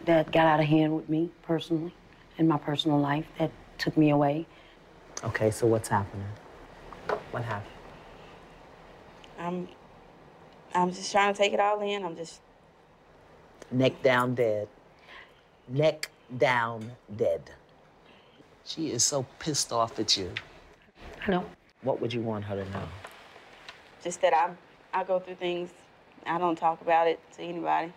that 0.06 0.32
got 0.32 0.48
out 0.48 0.62
of 0.62 0.68
hand 0.68 0.96
with 0.96 1.10
me 1.10 1.30
personally, 1.44 1.94
in 2.38 2.48
my 2.48 2.58
personal 2.58 2.98
life, 2.98 3.26
that 3.40 3.52
took 3.78 3.98
me 3.98 4.10
away. 4.10 4.48
Okay, 5.22 5.52
so 5.52 5.68
what's 5.68 5.90
happening? 5.90 6.30
What 7.32 7.44
happened? 7.44 7.76
I'm 9.38 9.68
I'm 10.74 10.94
just 10.94 11.12
trying 11.12 11.34
to 11.34 11.38
take 11.38 11.52
it 11.52 11.60
all 11.60 11.82
in. 11.82 12.06
I'm 12.06 12.16
just 12.16 12.40
Neck 13.72 14.02
down 14.02 14.36
dead. 14.36 14.68
Neck 15.68 16.10
down 16.38 16.92
dead. 17.16 17.42
She 18.66 18.92
is 18.92 19.04
so 19.04 19.26
pissed 19.40 19.72
off 19.72 20.00
at 20.00 20.18
you. 20.18 20.32
I 21.26 21.32
know. 21.32 21.46
What 21.82 22.02
would 22.02 22.14
you 22.14 22.22
want 22.22 22.44
her 22.46 22.56
to 22.64 22.70
know? 22.72 22.88
just 24.04 24.22
that 24.22 24.34
I 24.34 24.52
I 24.94 25.04
go 25.04 25.20
through 25.20 25.36
things. 25.36 25.70
I 26.26 26.38
don't 26.38 26.58
talk 26.58 26.82
about 26.82 27.08
it 27.08 27.20
to 27.36 27.42
anybody. 27.42 27.92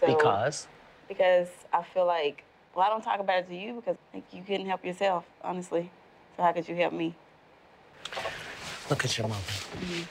So, 0.00 0.06
Because 0.14 0.66
because 1.08 1.48
I 1.72 1.82
feel 1.82 2.06
like 2.06 2.44
well 2.74 2.84
I 2.86 2.88
don't 2.88 3.02
talk 3.02 3.20
about 3.20 3.38
it 3.38 3.48
to 3.48 3.56
you 3.56 3.74
because 3.74 3.96
like, 4.12 4.24
you 4.32 4.42
couldn't 4.42 4.66
help 4.66 4.84
yourself 4.84 5.24
honestly. 5.42 5.90
So 6.36 6.42
how 6.42 6.52
could 6.52 6.68
you 6.68 6.74
help 6.76 6.92
me? 6.92 7.14
look 8.90 9.04
at 9.04 9.18
your 9.18 9.26
mother. 9.26 9.40
Mm-hmm. 9.40 10.02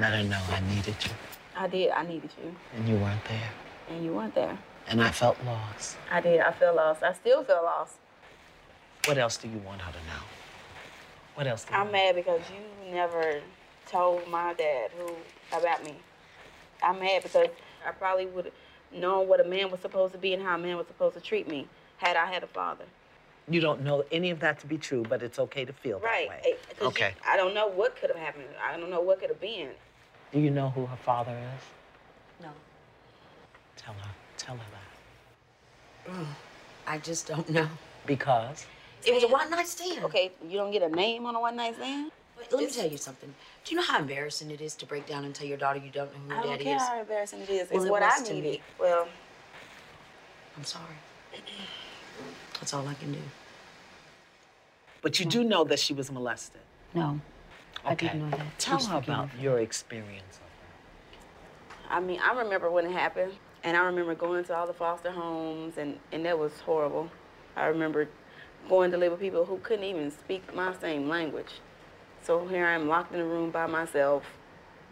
Let 0.00 0.12
her 0.14 0.22
know 0.24 0.40
I 0.50 0.60
needed 0.74 0.96
you, 1.04 1.10
I 1.56 1.66
did. 1.68 1.90
I 1.90 2.04
needed 2.04 2.30
you, 2.42 2.54
and 2.76 2.88
you 2.88 2.96
weren't 2.96 3.24
there. 3.26 3.50
and 3.90 4.04
you 4.04 4.12
weren't 4.12 4.34
there. 4.34 4.58
And 4.88 5.02
I 5.02 5.10
felt 5.10 5.36
lost. 5.44 5.96
I 6.10 6.20
did. 6.20 6.40
I 6.40 6.52
feel 6.52 6.74
lost. 6.74 7.02
I 7.02 7.12
still 7.14 7.42
feel 7.44 7.62
lost. 7.62 7.94
What 9.06 9.18
else 9.18 9.36
do 9.36 9.48
you 9.48 9.58
want 9.58 9.80
her 9.82 9.92
to 9.92 9.98
know? 9.98 10.22
What 11.34 11.46
else? 11.46 11.64
Do 11.64 11.74
you 11.74 11.80
I'm 11.80 11.90
mad 11.92 12.14
because 12.14 12.40
you 12.50 12.92
never 12.92 13.40
told 13.86 14.26
my 14.28 14.54
dad 14.54 14.90
who 14.98 15.14
about 15.56 15.84
me. 15.84 15.94
I'm 16.82 16.98
mad 16.98 17.22
because 17.22 17.48
I 17.86 17.90
probably 17.92 18.26
would 18.26 18.46
have 18.46 18.54
known 18.92 19.26
what 19.28 19.40
a 19.40 19.44
man 19.44 19.70
was 19.70 19.80
supposed 19.80 20.12
to 20.12 20.18
be 20.18 20.32
and 20.34 20.42
how 20.42 20.54
a 20.54 20.58
man 20.58 20.76
was 20.76 20.86
supposed 20.86 21.14
to 21.14 21.20
treat 21.20 21.48
me 21.48 21.66
had 21.98 22.16
I 22.16 22.26
had 22.26 22.42
a 22.42 22.46
father. 22.46 22.84
You 23.48 23.60
don't 23.60 23.82
know 23.82 24.04
any 24.10 24.30
of 24.30 24.40
that 24.40 24.58
to 24.60 24.66
be 24.66 24.78
true, 24.78 25.02
but 25.08 25.22
it's 25.22 25.38
okay 25.38 25.64
to 25.66 25.72
feel 25.72 25.98
Right. 26.00 26.28
that 26.30 26.44
way. 26.44 26.52
eh, 26.52 26.56
'cause 26.68 26.80
you- 26.80 26.86
Okay. 26.88 27.14
I 27.26 27.36
don't 27.36 27.52
know 27.54 27.66
what 27.66 27.96
could 27.96 28.10
have 28.10 28.18
happened. 28.18 28.48
I 28.62 28.76
don't 28.78 28.90
know 28.90 29.00
what 29.00 29.20
could 29.20 29.28
have 29.28 29.40
been. 29.40 29.70
Do 30.32 30.40
you 30.40 30.50
know 30.50 30.70
who 30.70 30.86
her 30.86 30.96
father 30.96 31.32
is? 31.56 32.42
No. 32.44 32.48
Tell 33.76 33.94
her. 33.94 34.10
Tell 34.36 34.56
her 34.56 34.62
that. 36.06 36.26
I 36.86 36.98
just 36.98 37.26
don't 37.28 37.48
know. 37.48 37.68
Because 38.06 38.66
It 39.06 39.14
was 39.14 39.22
a 39.24 39.28
one 39.28 39.48
night 39.50 39.66
stand. 39.68 40.04
Okay, 40.04 40.32
you 40.46 40.56
don't 40.58 40.70
get 40.70 40.82
a 40.82 40.88
name 40.88 41.24
on 41.26 41.34
a 41.34 41.40
one 41.40 41.56
night 41.56 41.76
stand? 41.76 42.10
Wait, 42.36 42.52
let 42.52 42.60
me 42.64 42.70
tell 42.70 42.90
you 42.90 42.96
something. 42.98 43.32
Do 43.64 43.74
you 43.74 43.80
know 43.80 43.86
how 43.86 43.98
embarrassing 44.00 44.50
it 44.50 44.60
is 44.60 44.74
to 44.76 44.86
break 44.86 45.06
down 45.06 45.24
and 45.24 45.34
tell 45.34 45.46
your 45.46 45.56
daughter 45.56 45.78
you 45.78 45.90
don't 45.90 46.12
know 46.12 46.18
who 46.26 46.32
I 46.32 46.34
your 46.34 46.42
don't 46.44 46.52
daddy 46.52 46.64
care 46.64 46.76
is? 46.76 46.82
how 46.82 47.00
embarrassing 47.00 47.40
it 47.42 47.48
is. 47.50 47.70
Well, 47.70 47.76
it's 47.78 47.86
it 47.86 47.90
what 47.90 48.02
was 48.02 48.12
I 48.20 48.24
to 48.24 48.34
me. 48.34 48.40
needed. 48.40 48.60
Well, 48.78 49.08
I'm 50.56 50.64
sorry. 50.64 50.96
That's 52.60 52.74
all 52.74 52.86
I 52.86 52.94
can 52.94 53.12
do. 53.12 53.20
But 55.00 55.20
you 55.20 55.26
do 55.26 55.44
know 55.44 55.64
that 55.64 55.78
she 55.78 55.94
was 55.94 56.10
molested. 56.10 56.60
No, 56.94 57.20
I 57.84 57.92
Okay. 57.92 58.06
didn't 58.08 58.30
know 58.30 58.36
that. 58.36 58.58
Tell 58.58 58.78
Please 58.78 58.86
her 58.88 58.94
me 58.94 58.98
about 59.04 59.28
your 59.38 59.58
experience. 59.58 60.40
I 61.90 62.00
mean, 62.00 62.18
I 62.20 62.32
remember 62.38 62.70
when 62.70 62.86
it 62.86 62.92
happened, 62.92 63.32
and 63.62 63.76
I 63.76 63.84
remember 63.84 64.14
going 64.14 64.44
to 64.44 64.56
all 64.56 64.66
the 64.66 64.72
foster 64.72 65.10
homes, 65.10 65.76
and, 65.76 65.98
and 66.12 66.24
that 66.24 66.38
was 66.38 66.60
horrible. 66.60 67.10
I 67.56 67.66
remember 67.66 68.08
going 68.68 68.90
to 68.90 68.96
live 68.96 69.12
with 69.12 69.20
people 69.20 69.44
who 69.44 69.58
couldn't 69.58 69.84
even 69.84 70.10
speak 70.10 70.54
my 70.54 70.74
same 70.80 71.08
language. 71.08 71.60
So 72.22 72.46
here 72.46 72.66
I 72.66 72.72
am 72.72 72.88
locked 72.88 73.14
in 73.14 73.20
a 73.20 73.24
room 73.24 73.50
by 73.50 73.66
myself, 73.66 74.24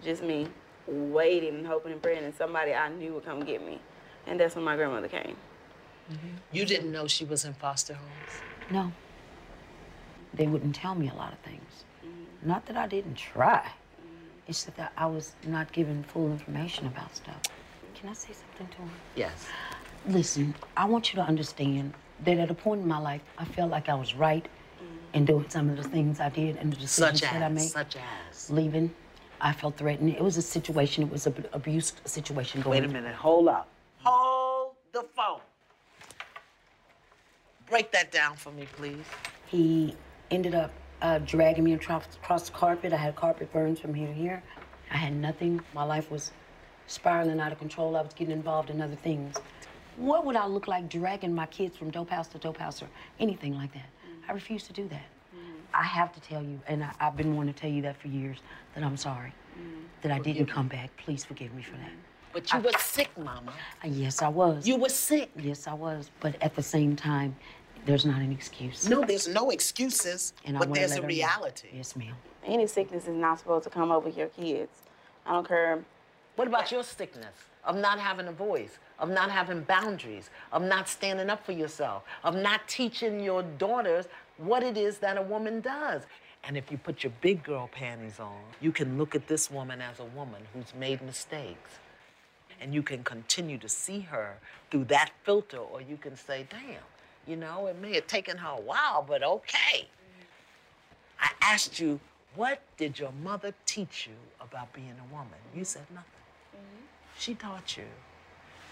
just 0.04 0.22
me, 0.22 0.48
waiting 0.86 1.56
and 1.56 1.66
hoping 1.66 1.92
and 1.92 2.02
praying 2.02 2.24
that 2.24 2.36
somebody 2.36 2.74
I 2.74 2.90
knew 2.90 3.14
would 3.14 3.24
come 3.24 3.40
get 3.44 3.64
me. 3.64 3.80
And 4.26 4.38
that's 4.38 4.54
when 4.54 4.64
my 4.64 4.76
grandmother 4.76 5.08
came. 5.08 5.36
Mm-hmm. 6.12 6.28
You 6.52 6.64
didn't 6.66 6.92
know 6.92 7.06
she 7.06 7.24
was 7.24 7.44
in 7.44 7.54
foster 7.54 7.94
homes? 7.94 8.42
No. 8.70 8.92
They 10.34 10.46
wouldn't 10.46 10.74
tell 10.74 10.94
me 10.94 11.08
a 11.08 11.14
lot 11.14 11.32
of 11.32 11.38
things. 11.38 11.84
Not 12.42 12.66
that 12.66 12.76
I 12.76 12.86
didn't 12.86 13.14
try. 13.14 13.70
It's 14.48 14.64
that 14.64 14.92
I 14.96 15.06
was 15.06 15.32
not 15.46 15.70
given 15.72 16.02
full 16.02 16.30
information 16.32 16.86
about 16.86 17.14
stuff. 17.14 17.40
Can 17.94 18.08
I 18.08 18.12
say 18.12 18.32
something 18.32 18.66
to 18.66 18.82
him? 18.82 18.90
Yes. 19.14 19.46
Listen, 20.08 20.54
I 20.76 20.84
want 20.86 21.12
you 21.12 21.20
to 21.20 21.22
understand 21.22 21.94
that 22.24 22.38
at 22.38 22.50
a 22.50 22.54
point 22.54 22.82
in 22.82 22.88
my 22.88 22.98
life, 22.98 23.20
I 23.38 23.44
felt 23.44 23.70
like 23.70 23.88
I 23.88 23.94
was 23.94 24.14
right 24.14 24.44
mm. 24.44 25.16
in 25.16 25.24
doing 25.24 25.48
some 25.48 25.70
of 25.70 25.76
the 25.76 25.84
things 25.84 26.18
I 26.18 26.28
did 26.28 26.56
and 26.56 26.72
the 26.72 26.76
decisions 26.76 27.20
Such 27.20 27.30
that 27.30 27.42
I 27.42 27.48
made. 27.48 27.68
such 27.68 27.96
as. 27.96 28.50
Leaving, 28.50 28.92
I 29.40 29.52
felt 29.52 29.76
threatened. 29.76 30.10
It 30.10 30.22
was 30.22 30.36
a 30.36 30.42
situation. 30.42 31.04
It 31.04 31.10
was 31.10 31.28
an 31.28 31.46
abuse 31.52 31.92
situation 32.04 32.60
going. 32.62 32.82
Wait 32.82 32.90
a 32.90 32.92
minute. 32.92 33.14
Hold 33.14 33.46
up. 33.46 33.68
Hold 34.02 34.74
the 34.92 35.04
phone. 35.14 35.40
Break 37.68 37.92
that 37.92 38.10
down 38.10 38.36
for 38.36 38.50
me, 38.50 38.66
please. 38.76 39.04
He 39.46 39.94
ended 40.30 40.54
up 40.54 40.72
uh, 41.02 41.18
dragging 41.18 41.64
me 41.64 41.74
across, 41.74 42.04
across 42.22 42.48
the 42.48 42.52
carpet. 42.52 42.92
I 42.92 42.96
had 42.96 43.16
carpet 43.16 43.52
burns 43.52 43.80
from 43.80 43.92
here 43.92 44.06
to 44.06 44.12
here. 44.12 44.42
I 44.90 44.96
had 44.96 45.14
nothing. 45.14 45.60
My 45.74 45.82
life 45.82 46.10
was 46.10 46.30
spiraling 46.86 47.40
out 47.40 47.52
of 47.52 47.58
control. 47.58 47.96
I 47.96 48.02
was 48.02 48.12
getting 48.14 48.32
involved 48.32 48.70
in 48.70 48.80
other 48.80 48.96
things. 48.96 49.36
What 49.96 50.24
would 50.24 50.36
I 50.36 50.46
look 50.46 50.68
like 50.68 50.88
dragging 50.88 51.34
my 51.34 51.46
kids 51.46 51.76
from 51.76 51.90
dope 51.90 52.10
house 52.10 52.28
to 52.28 52.38
dope 52.38 52.56
house 52.56 52.80
or 52.82 52.88
anything 53.20 53.54
like 53.54 53.72
that? 53.74 53.88
I 54.28 54.32
refuse 54.32 54.62
to 54.68 54.72
do 54.72 54.88
that. 54.88 55.04
I 55.74 55.82
have 55.84 56.12
to 56.12 56.20
tell 56.20 56.42
you, 56.42 56.60
and 56.66 56.84
I, 56.84 56.92
I've 57.00 57.16
been 57.16 57.34
wanting 57.34 57.54
to 57.54 57.60
tell 57.60 57.70
you 57.70 57.82
that 57.82 58.00
for 58.00 58.08
years, 58.08 58.38
that 58.74 58.84
I'm 58.84 58.96
sorry. 58.96 59.32
That 60.02 60.12
I 60.12 60.18
didn't 60.18 60.46
come 60.46 60.68
back. 60.68 60.94
Please 60.96 61.24
forgive 61.24 61.52
me 61.54 61.62
for 61.62 61.76
that. 61.76 61.92
But 62.32 62.52
you 62.52 62.60
were 62.60 62.72
sick, 62.78 63.10
Mama. 63.16 63.52
Uh, 63.84 63.88
Yes, 63.88 64.22
I 64.22 64.28
was. 64.28 64.66
You 64.66 64.76
were 64.76 64.88
sick. 64.88 65.30
Yes, 65.36 65.66
I 65.66 65.74
was. 65.74 66.10
But 66.20 66.42
at 66.42 66.54
the 66.54 66.62
same 66.62 66.96
time, 66.96 67.36
there's 67.86 68.04
not 68.06 68.20
an 68.20 68.32
excuse. 68.32 68.88
No, 68.88 69.04
there's 69.04 69.28
no 69.28 69.50
excuses, 69.50 70.32
And 70.44 70.58
but 70.58 70.72
there's 70.72 70.92
a 70.92 70.96
her 70.96 71.02
know. 71.02 71.08
reality. 71.08 71.68
Yes, 71.74 71.96
ma'am. 71.96 72.14
Any 72.44 72.66
sickness 72.66 73.04
is 73.06 73.16
not 73.16 73.38
supposed 73.38 73.64
to 73.64 73.70
come 73.70 73.90
over 73.92 74.08
your 74.08 74.28
kids. 74.28 74.70
I 75.26 75.32
don't 75.32 75.46
care. 75.46 75.82
What 76.36 76.48
about 76.48 76.72
your 76.72 76.82
sickness 76.82 77.34
of 77.64 77.76
not 77.76 77.98
having 78.00 78.26
a 78.26 78.32
voice, 78.32 78.78
of 78.98 79.08
not 79.10 79.30
having 79.30 79.62
boundaries, 79.62 80.30
of 80.52 80.62
not 80.62 80.88
standing 80.88 81.30
up 81.30 81.44
for 81.44 81.52
yourself, 81.52 82.02
of 82.24 82.34
not 82.34 82.66
teaching 82.68 83.20
your 83.20 83.42
daughters 83.42 84.06
what 84.38 84.62
it 84.62 84.76
is 84.76 84.98
that 84.98 85.16
a 85.16 85.22
woman 85.22 85.60
does? 85.60 86.02
And 86.44 86.56
if 86.56 86.72
you 86.72 86.78
put 86.78 87.04
your 87.04 87.12
big 87.20 87.44
girl 87.44 87.68
panties 87.70 88.18
on, 88.18 88.40
you 88.60 88.72
can 88.72 88.98
look 88.98 89.14
at 89.14 89.28
this 89.28 89.50
woman 89.50 89.80
as 89.80 90.00
a 90.00 90.04
woman 90.04 90.42
who's 90.52 90.74
made 90.74 91.00
mistakes. 91.02 91.70
And 92.60 92.72
you 92.74 92.82
can 92.82 93.04
continue 93.04 93.58
to 93.58 93.68
see 93.68 94.00
her 94.00 94.38
through 94.70 94.84
that 94.84 95.10
filter, 95.24 95.58
or 95.58 95.80
you 95.80 95.96
can 95.96 96.16
say, 96.16 96.46
damn, 96.50 96.80
you 97.26 97.36
know, 97.36 97.66
it 97.66 97.80
may 97.80 97.94
have 97.94 98.06
taken 98.06 98.36
her 98.38 98.56
a 98.56 98.60
while, 98.60 99.04
but 99.06 99.22
okay. 99.22 99.88
I 101.20 101.30
asked 101.40 101.78
you, 101.78 102.00
what 102.34 102.62
did 102.76 102.98
your 102.98 103.12
mother 103.22 103.54
teach 103.66 104.08
you 104.08 104.14
about 104.40 104.72
being 104.72 104.94
a 104.98 105.12
woman? 105.14 105.38
You 105.54 105.64
said 105.64 105.84
nothing. 105.90 106.10
Mm-hmm. 106.54 106.84
She 107.18 107.34
taught 107.34 107.76
you 107.76 107.84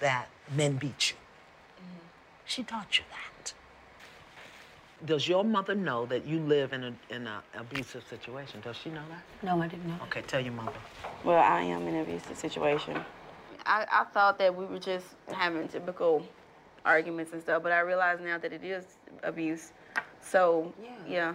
that 0.01 0.29
men 0.57 0.77
beat 0.77 1.11
you. 1.11 1.17
Mm-hmm. 1.17 2.07
She 2.47 2.63
taught 2.63 2.99
you 2.99 3.05
that. 3.11 3.53
Does 5.07 5.29
your 5.29 5.45
mother 5.45 5.75
know 5.75 6.05
that 6.07 6.27
you 6.27 6.41
live 6.41 6.75
in 6.75 6.85
an 6.85 6.99
in 7.09 7.27
a 7.27 7.43
abusive 7.59 8.05
situation? 8.07 8.61
Does 8.61 8.77
she 8.77 8.91
know 8.91 9.03
that? 9.09 9.23
No, 9.43 9.63
I 9.63 9.67
didn't 9.67 9.87
know. 9.87 9.97
Okay, 10.05 10.21
tell 10.23 10.41
your 10.41 10.53
mother. 10.53 10.77
Well, 11.25 11.39
I 11.39 11.63
am 11.63 11.89
in 11.89 11.95
an 11.95 12.03
abusive 12.03 12.37
situation. 12.37 13.03
I, 13.65 13.87
I 13.91 14.05
thought 14.13 14.39
that 14.39 14.55
we 14.55 14.67
were 14.67 14.79
just 14.79 15.07
having 15.29 15.69
typical 15.69 16.27
arguments 16.85 17.33
and 17.33 17.43
stuff, 17.43 17.63
but 17.63 17.73
I 17.73 17.81
realize 17.81 18.19
now 18.21 18.39
that 18.39 18.53
it 18.53 18.65
is 18.65 18.85
abuse. 19.23 19.73
So 20.23 20.73
Yeah. 20.83 20.91
yeah, 21.09 21.35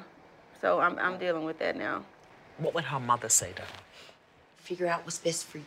so 0.61 0.79
I'm 0.79 0.97
I'm 0.99 1.17
dealing 1.17 1.45
with 1.45 1.59
that 1.59 1.75
now. 1.75 2.03
What 2.57 2.73
would 2.73 2.85
her 2.85 2.99
mother 2.99 3.29
say 3.29 3.51
to 3.53 3.61
her? 3.61 3.67
Figure 4.57 4.87
out 4.87 5.03
what's 5.03 5.17
best 5.19 5.45
for 5.45 5.59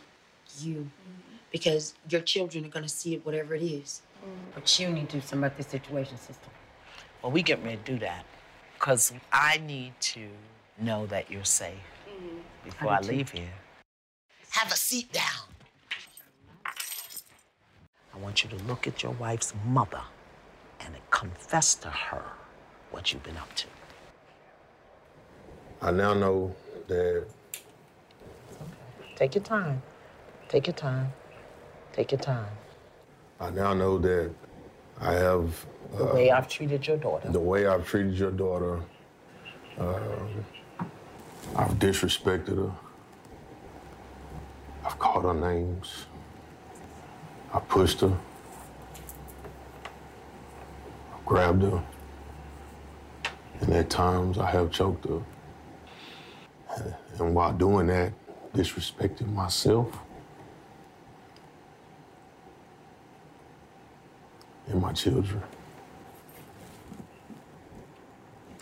you. 0.59 0.75
Mm-hmm. 0.75 1.35
Because 1.51 1.93
your 2.09 2.21
children 2.21 2.65
are 2.65 2.69
going 2.69 2.83
to 2.83 2.89
see 2.89 3.15
it, 3.15 3.25
whatever 3.25 3.55
it 3.55 3.63
is. 3.63 4.01
Mm-hmm. 4.23 4.51
But 4.55 4.79
you 4.79 4.89
need 4.89 5.09
to 5.09 5.17
do 5.17 5.21
something 5.21 5.39
about 5.39 5.57
this 5.57 5.67
situation, 5.67 6.17
sister. 6.17 6.49
Well, 7.21 7.31
we 7.31 7.41
get 7.41 7.63
ready 7.63 7.77
to 7.77 7.83
do 7.93 7.99
that 7.99 8.25
because 8.75 9.13
I 9.31 9.57
need 9.65 9.93
to 10.01 10.27
know 10.79 11.05
that 11.07 11.29
you're 11.29 11.45
safe 11.45 11.73
mm-hmm. 12.07 12.37
before 12.65 12.91
I, 12.91 12.97
I 12.97 13.01
do 13.01 13.07
too. 13.07 13.15
leave 13.15 13.29
here. 13.31 13.53
Have 14.51 14.71
a 14.71 14.75
seat 14.75 15.11
down. 15.11 15.48
I 18.19 18.23
want 18.23 18.43
you 18.43 18.49
to 18.49 18.57
look 18.65 18.85
at 18.85 19.01
your 19.01 19.13
wife's 19.13 19.53
mother 19.65 20.01
and 20.81 20.93
confess 21.09 21.75
to 21.75 21.87
her 21.89 22.23
what 22.91 23.13
you've 23.13 23.23
been 23.23 23.37
up 23.37 23.53
to. 23.55 23.67
I 25.81 25.91
now 25.91 26.13
know 26.13 26.55
that 26.87 27.25
Okay. 28.61 29.15
Take 29.15 29.35
your 29.35 29.43
time. 29.43 29.81
Take 30.49 30.67
your 30.67 30.73
time. 30.73 31.13
Take 31.93 32.11
your 32.11 32.19
time. 32.19 32.47
I 33.39 33.49
now 33.51 33.73
know 33.73 33.97
that 33.99 34.31
I 34.99 35.13
have 35.13 35.65
The 35.97 36.05
way 36.05 36.31
I've 36.31 36.49
treated 36.49 36.85
your 36.85 36.97
daughter. 36.97 37.29
the 37.29 37.39
way 37.39 37.67
I've 37.67 37.85
treated 37.87 38.15
your 38.15 38.31
daughter. 38.31 38.81
Um, 39.77 40.45
I've 41.55 41.73
disrespected 41.79 42.57
her. 42.57 42.71
I've 44.85 44.99
called 44.99 45.23
her 45.23 45.33
names. 45.33 46.05
I 47.53 47.59
pushed 47.59 48.01
her. 48.01 48.17
grabbed 51.29 51.61
her. 51.61 51.83
And 53.61 53.73
at 53.73 53.87
times 53.89 54.39
I 54.39 54.49
have 54.49 54.71
choked 54.71 55.05
her. 55.05 55.21
And 57.19 57.35
while 57.35 57.53
doing 57.53 57.85
that, 57.87 58.13
disrespecting 58.53 59.31
myself 59.31 59.95
and 64.67 64.81
my 64.81 64.91
children. 64.93 65.43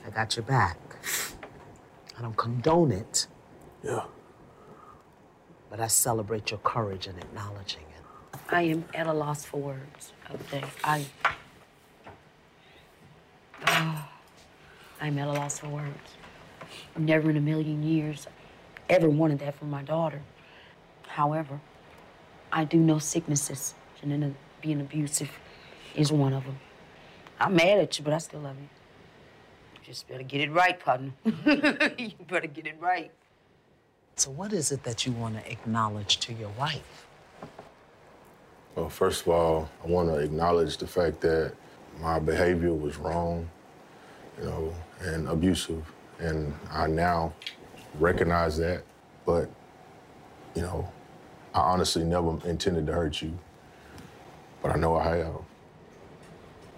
I 0.05 0.09
got 0.09 0.35
your 0.35 0.43
back. 0.43 0.77
I 2.17 2.21
don't 2.21 2.35
condone 2.35 2.91
it. 2.91 3.27
Yeah. 3.81 4.03
But 5.69 5.79
I 5.79 5.87
celebrate 5.87 6.51
your 6.51 6.59
courage 6.59 7.07
in 7.07 7.17
acknowledging. 7.17 7.86
I 8.49 8.63
am 8.63 8.85
at 8.93 9.07
a 9.07 9.13
loss 9.13 9.45
for 9.45 9.57
words. 9.57 10.13
I. 10.83 11.05
Oh, 13.67 14.09
I'm 15.01 15.19
at 15.19 15.27
a 15.27 15.31
loss 15.33 15.59
for 15.59 15.67
words. 15.67 16.15
Never 16.97 17.29
in 17.29 17.37
a 17.37 17.41
million 17.41 17.83
years 17.83 18.27
ever 18.89 19.09
wanted 19.09 19.39
that 19.39 19.55
for 19.55 19.65
my 19.65 19.83
daughter. 19.83 20.21
However, 21.07 21.59
I 22.51 22.63
do 22.63 22.77
know 22.77 22.99
sicknesses, 22.99 23.73
and 24.01 24.11
then 24.11 24.23
uh, 24.23 24.29
being 24.61 24.81
abusive 24.81 25.29
is 25.95 26.11
one 26.11 26.33
of 26.33 26.45
them. 26.45 26.57
I'm 27.39 27.55
mad 27.55 27.79
at 27.79 27.97
you, 27.97 28.03
but 28.03 28.13
I 28.13 28.17
still 28.17 28.41
love 28.41 28.55
you. 28.55 28.69
You 29.75 29.79
just 29.85 30.07
better 30.07 30.23
get 30.23 30.41
it 30.41 30.51
right, 30.51 30.79
partner. 30.79 31.11
you 31.25 32.11
better 32.27 32.47
get 32.47 32.67
it 32.67 32.77
right. 32.79 33.11
So, 34.15 34.31
what 34.31 34.51
is 34.53 34.71
it 34.71 34.83
that 34.83 35.05
you 35.05 35.11
want 35.11 35.35
to 35.35 35.51
acknowledge 35.51 36.17
to 36.21 36.33
your 36.33 36.49
wife? 36.49 37.05
Well, 38.77 38.89
first 38.89 39.23
of 39.23 39.29
all, 39.29 39.67
I 39.83 39.87
want 39.87 40.09
to 40.09 40.19
acknowledge 40.19 40.77
the 40.77 40.85
fact 40.85 41.19
that 41.21 41.51
my 41.99 42.19
behavior 42.19 42.71
was 42.75 42.95
wrong, 42.97 43.49
you 44.37 44.45
know, 44.45 44.75
and 45.01 45.27
abusive. 45.27 45.83
And 46.19 46.53
I 46.69 46.85
now 46.85 47.33
recognize 47.99 48.55
that, 48.59 48.83
but, 49.25 49.49
you 50.53 50.61
know, 50.61 50.87
I 51.55 51.61
honestly 51.61 52.03
never 52.03 52.37
intended 52.47 52.85
to 52.85 52.93
hurt 52.93 53.19
you, 53.19 53.35
but 54.61 54.71
I 54.71 54.75
know 54.75 54.95
I 54.95 55.17
have. 55.17 55.41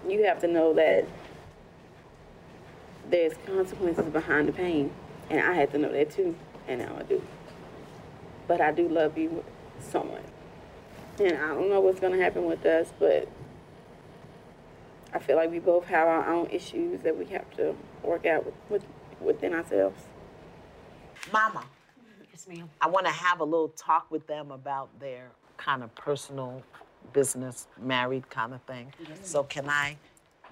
You 0.08 0.24
have 0.24 0.40
to 0.40 0.48
know 0.48 0.74
that 0.76 1.06
there's 3.10 3.34
consequences 3.46 4.06
behind 4.06 4.48
the 4.48 4.54
pain, 4.54 4.90
and 5.30 5.42
I 5.42 5.52
had 5.52 5.70
to 5.72 5.78
know 5.78 5.92
that 5.92 6.12
too, 6.12 6.34
and 6.66 6.80
now 6.80 6.96
I 6.98 7.04
do. 7.04 7.22
But 8.48 8.62
I 8.62 8.72
do 8.72 8.88
love 8.88 9.18
you 9.18 9.44
so 9.82 10.02
much. 10.02 10.39
And 11.20 11.38
I 11.38 11.48
don't 11.50 11.70
know 11.70 11.80
what's 11.82 12.00
gonna 12.00 12.18
happen 12.18 12.46
with 12.46 12.66
us, 12.66 12.92
but 13.00 13.28
I 15.14 15.20
feel 15.20 15.36
like 15.36 15.52
we 15.52 15.60
both 15.60 15.86
have 15.86 16.08
our 16.08 16.32
own 16.32 16.48
issues 16.48 17.02
that 17.02 17.18
we 17.18 17.26
have 17.26 17.50
to 17.58 17.76
work 18.04 18.26
out 18.26 18.46
with, 18.46 18.56
with 18.70 18.84
within 19.20 19.54
ourselves. 19.54 20.02
Mama. 21.32 21.64
Yes, 22.32 22.48
ma'am. 22.48 22.70
I 22.80 22.88
want 22.88 23.06
to 23.06 23.12
have 23.12 23.40
a 23.42 23.44
little 23.44 23.70
talk 23.70 24.10
with 24.10 24.26
them 24.28 24.52
about 24.52 24.98
their 25.00 25.32
kind 25.58 25.84
of 25.84 25.94
personal 25.96 26.64
business, 27.12 27.68
married 27.82 28.30
kind 28.30 28.54
of 28.54 28.62
thing. 28.62 28.94
So 29.24 29.44
can 29.44 29.70
I, 29.70 29.98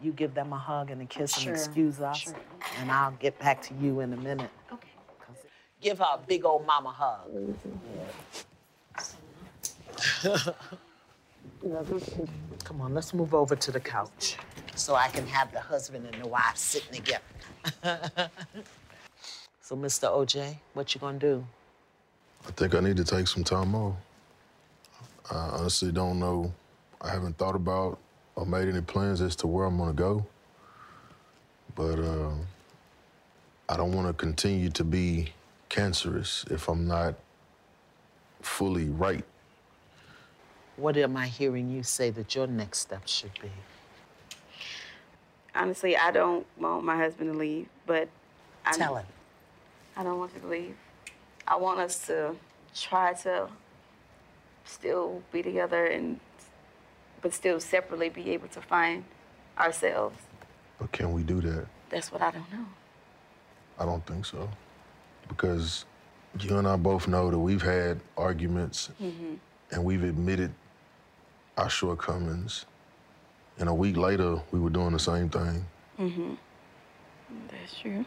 you 0.01 0.11
give 0.11 0.33
them 0.33 0.51
a 0.51 0.57
hug 0.57 0.91
and 0.91 1.01
a 1.01 1.05
kiss 1.05 1.37
Sure, 1.37 1.53
and 1.53 1.57
excuse 1.57 2.01
us? 2.01 2.17
sure. 2.17 2.35
And 2.79 2.91
I'll 2.91 3.11
get 3.11 3.39
back 3.39 3.61
to 3.63 3.73
you 3.75 4.01
in 4.01 4.11
a 4.13 4.17
minute. 4.17 4.49
Okay. 4.73 4.89
Give 5.81 5.99
her 5.99 6.07
a 6.15 6.19
big 6.27 6.43
old 6.43 6.65
mama 6.65 6.89
hug. 6.89 7.29
Mm-hmm. 7.33 7.99
Come 12.63 12.81
on, 12.81 12.93
let's 12.93 13.13
move 13.13 13.33
over 13.33 13.55
to 13.55 13.71
the 13.71 13.79
couch 13.79 14.37
so 14.75 14.95
I 14.95 15.07
can 15.09 15.25
have 15.27 15.51
the 15.51 15.59
husband 15.59 16.05
and 16.11 16.21
the 16.21 16.27
wife 16.27 16.57
sitting 16.57 16.93
together. 16.93 17.23
so, 19.61 19.75
Mr. 19.75 20.09
OJ, 20.09 20.57
what 20.73 20.93
you 20.93 21.01
gonna 21.01 21.17
do? 21.17 21.45
I 22.47 22.51
think 22.51 22.75
I 22.75 22.79
need 22.79 22.97
to 22.97 23.03
take 23.03 23.27
some 23.27 23.43
time 23.43 23.75
off. 23.75 23.95
I 25.31 25.35
honestly 25.35 25.91
don't 25.91 26.19
know. 26.19 26.53
I 27.01 27.09
haven't 27.09 27.37
thought 27.37 27.55
about 27.55 27.99
or 28.35 28.45
made 28.45 28.67
any 28.67 28.81
plans 28.81 29.21
as 29.21 29.35
to 29.37 29.47
where 29.47 29.65
I'm 29.65 29.77
gonna 29.77 29.93
go. 29.93 30.25
But 31.75 31.99
uh, 31.99 32.31
I 33.69 33.77
don't 33.77 33.91
want 33.91 34.07
to 34.07 34.13
continue 34.13 34.69
to 34.69 34.83
be 34.83 35.33
cancerous 35.69 36.45
if 36.49 36.69
I'm 36.69 36.87
not 36.87 37.15
fully 38.41 38.89
right. 38.89 39.25
What 40.77 40.95
am 40.95 41.17
I 41.17 41.27
hearing 41.27 41.69
you 41.69 41.81
say 41.83 42.11
that 42.11 42.35
your 42.35 42.47
next 42.47 42.79
step 42.79 43.07
should 43.07 43.33
be? 43.41 43.51
Honestly, 45.55 45.97
I 45.97 46.11
don't 46.11 46.45
want 46.59 46.83
my 46.83 46.95
husband 46.95 47.33
to 47.33 47.37
leave, 47.37 47.67
but 47.87 48.07
I 48.65 48.73
Tell 48.73 48.95
him. 48.95 49.05
I 49.95 50.03
don't 50.03 50.19
want 50.19 50.31
him 50.33 50.41
to 50.41 50.47
leave. 50.47 50.75
I 51.47 51.55
want 51.55 51.79
us 51.79 52.05
to 52.07 52.35
try 52.75 53.13
to 53.13 53.47
still 54.65 55.23
be 55.31 55.41
together 55.41 55.85
and 55.85 56.19
but 57.21 57.33
still 57.33 57.59
separately 57.59 58.09
be 58.09 58.29
able 58.31 58.47
to 58.49 58.61
find 58.61 59.03
ourselves. 59.57 60.19
But 60.77 60.91
can 60.91 61.11
we 61.13 61.23
do 61.23 61.41
that? 61.41 61.65
That's 61.89 62.11
what 62.11 62.21
I 62.21 62.29
don't 62.29 62.51
know. 62.53 62.65
I 63.79 63.85
don't 63.85 64.05
think 64.05 64.25
so. 64.25 64.47
Because 65.27 65.85
you 66.39 66.57
and 66.59 66.67
I 66.67 66.75
both 66.75 67.07
know 67.07 67.31
that 67.31 67.39
we've 67.39 67.61
had 67.63 67.99
arguments 68.15 68.91
Mm-hmm. 69.01 69.33
and 69.71 69.83
we've 69.83 70.03
admitted 70.03 70.53
our 71.57 71.69
shortcomings. 71.69 72.65
And 73.59 73.67
a 73.67 73.73
week 73.73 73.97
later, 73.97 74.39
we 74.51 74.59
were 74.59 74.69
doing 74.69 74.91
the 74.91 74.99
same 74.99 75.29
thing. 75.29 75.65
Mm-hmm. 75.99 76.33
That's 77.49 77.79
true. 77.79 78.05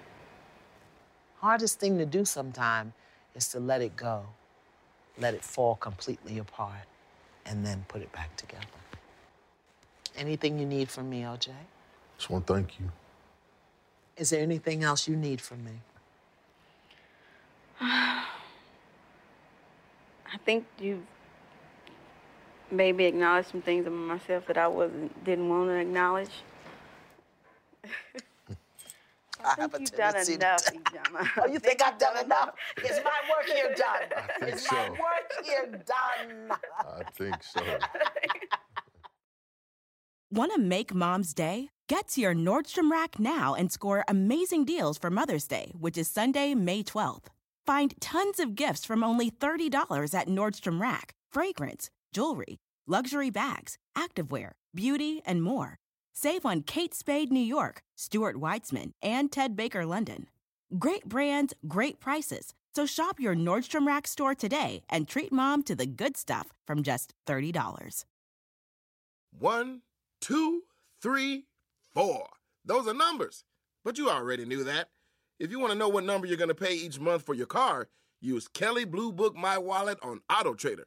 Hardest 1.38 1.80
thing 1.80 1.98
to 1.98 2.06
do 2.06 2.24
sometime 2.24 2.92
is 3.34 3.48
to 3.48 3.60
let 3.60 3.82
it 3.82 3.96
go, 3.96 4.22
let 5.18 5.34
it 5.34 5.44
fall 5.44 5.74
completely 5.74 6.38
apart, 6.38 6.86
and 7.44 7.66
then 7.66 7.84
put 7.88 8.02
it 8.02 8.12
back 8.12 8.36
together. 8.36 8.64
Anything 10.16 10.58
you 10.58 10.66
need 10.66 10.88
from 10.88 11.10
me, 11.10 11.22
OJ? 11.22 11.48
Just 12.16 12.30
want 12.30 12.46
to 12.46 12.54
thank 12.54 12.78
you. 12.78 12.90
Is 14.16 14.30
there 14.30 14.42
anything 14.42 14.84
else 14.84 15.08
you 15.08 15.16
need 15.16 15.40
from 15.40 15.64
me? 15.64 15.80
I 17.80 18.26
think 20.44 20.66
you 20.78 21.06
made 22.72 22.96
me 22.96 23.04
acknowledge 23.06 23.46
some 23.46 23.62
things 23.62 23.86
about 23.86 23.96
myself 23.98 24.46
that 24.46 24.58
I 24.58 24.68
wasn't 24.68 25.24
didn't 25.24 25.48
want 25.48 25.68
to 25.68 25.74
acknowledge. 25.74 26.30
I, 29.42 29.54
think 29.54 29.58
have 29.72 29.74
a 29.74 29.80
you've 29.80 29.90
done 29.92 30.12
tendency 30.12 30.36
to 30.36 30.46
enough, 30.46 30.64
do- 30.66 30.78
Iyanla. 30.98 31.28
Oh, 31.38 31.46
you 31.46 31.58
think 31.58 31.82
I've 31.82 31.98
done 31.98 32.24
enough? 32.24 32.50
Is 32.84 33.00
my 33.02 33.20
work 33.30 33.46
here 33.46 33.74
done? 33.76 34.18
I 34.38 34.44
think 34.44 34.56
Is 34.56 34.66
my 34.70 34.86
so. 34.86 34.92
work 34.92 35.44
here 35.46 35.66
done? 35.86 36.58
I 36.78 37.02
think 37.12 37.42
so. 37.42 37.62
Want 40.30 40.52
to 40.54 40.60
make 40.60 40.94
mom's 40.94 41.32
day? 41.34 41.70
Get 41.88 42.08
to 42.08 42.20
your 42.20 42.34
Nordstrom 42.34 42.90
Rack 42.90 43.18
now 43.18 43.54
and 43.54 43.72
score 43.72 44.04
amazing 44.06 44.64
deals 44.64 44.96
for 44.98 45.10
Mother's 45.10 45.46
Day, 45.48 45.72
which 45.78 45.98
is 45.98 46.06
Sunday, 46.08 46.54
May 46.54 46.82
12th. 46.84 47.24
Find 47.66 47.98
tons 48.00 48.38
of 48.38 48.54
gifts 48.54 48.84
from 48.84 49.02
only 49.02 49.30
$30 49.30 50.14
at 50.14 50.28
Nordstrom 50.28 50.80
Rack 50.80 51.14
fragrance, 51.32 51.90
jewelry, 52.12 52.58
luxury 52.86 53.30
bags, 53.30 53.76
activewear, 53.96 54.52
beauty, 54.74 55.22
and 55.24 55.42
more. 55.42 55.78
Save 56.12 56.44
on 56.44 56.62
Kate 56.62 56.94
Spade 56.94 57.32
New 57.32 57.40
York, 57.40 57.82
Stuart 57.96 58.36
Weitzman, 58.36 58.92
and 59.02 59.30
Ted 59.30 59.56
Baker 59.56 59.86
London. 59.86 60.26
Great 60.78 61.06
brands, 61.06 61.54
great 61.66 62.00
prices. 62.00 62.54
So 62.74 62.86
shop 62.86 63.18
your 63.18 63.34
Nordstrom 63.34 63.86
Rack 63.86 64.06
store 64.06 64.34
today 64.34 64.82
and 64.88 65.08
treat 65.08 65.32
mom 65.32 65.62
to 65.64 65.74
the 65.74 65.86
good 65.86 66.16
stuff 66.16 66.52
from 66.66 66.82
just 66.82 67.14
$30. 67.26 68.04
One, 69.38 69.82
two, 70.20 70.62
three, 71.02 71.46
four. 71.92 72.28
Those 72.64 72.86
are 72.86 72.94
numbers. 72.94 73.44
But 73.84 73.98
you 73.98 74.10
already 74.10 74.44
knew 74.44 74.64
that. 74.64 74.88
If 75.38 75.50
you 75.50 75.58
want 75.58 75.72
to 75.72 75.78
know 75.78 75.88
what 75.88 76.04
number 76.04 76.26
you're 76.26 76.36
going 76.36 76.48
to 76.48 76.54
pay 76.54 76.74
each 76.74 77.00
month 77.00 77.22
for 77.22 77.34
your 77.34 77.46
car, 77.46 77.88
use 78.20 78.46
Kelley 78.46 78.84
Blue 78.84 79.10
Book 79.10 79.34
My 79.34 79.56
Wallet 79.56 79.98
on 80.02 80.20
Auto 80.30 80.54
Trader. 80.54 80.86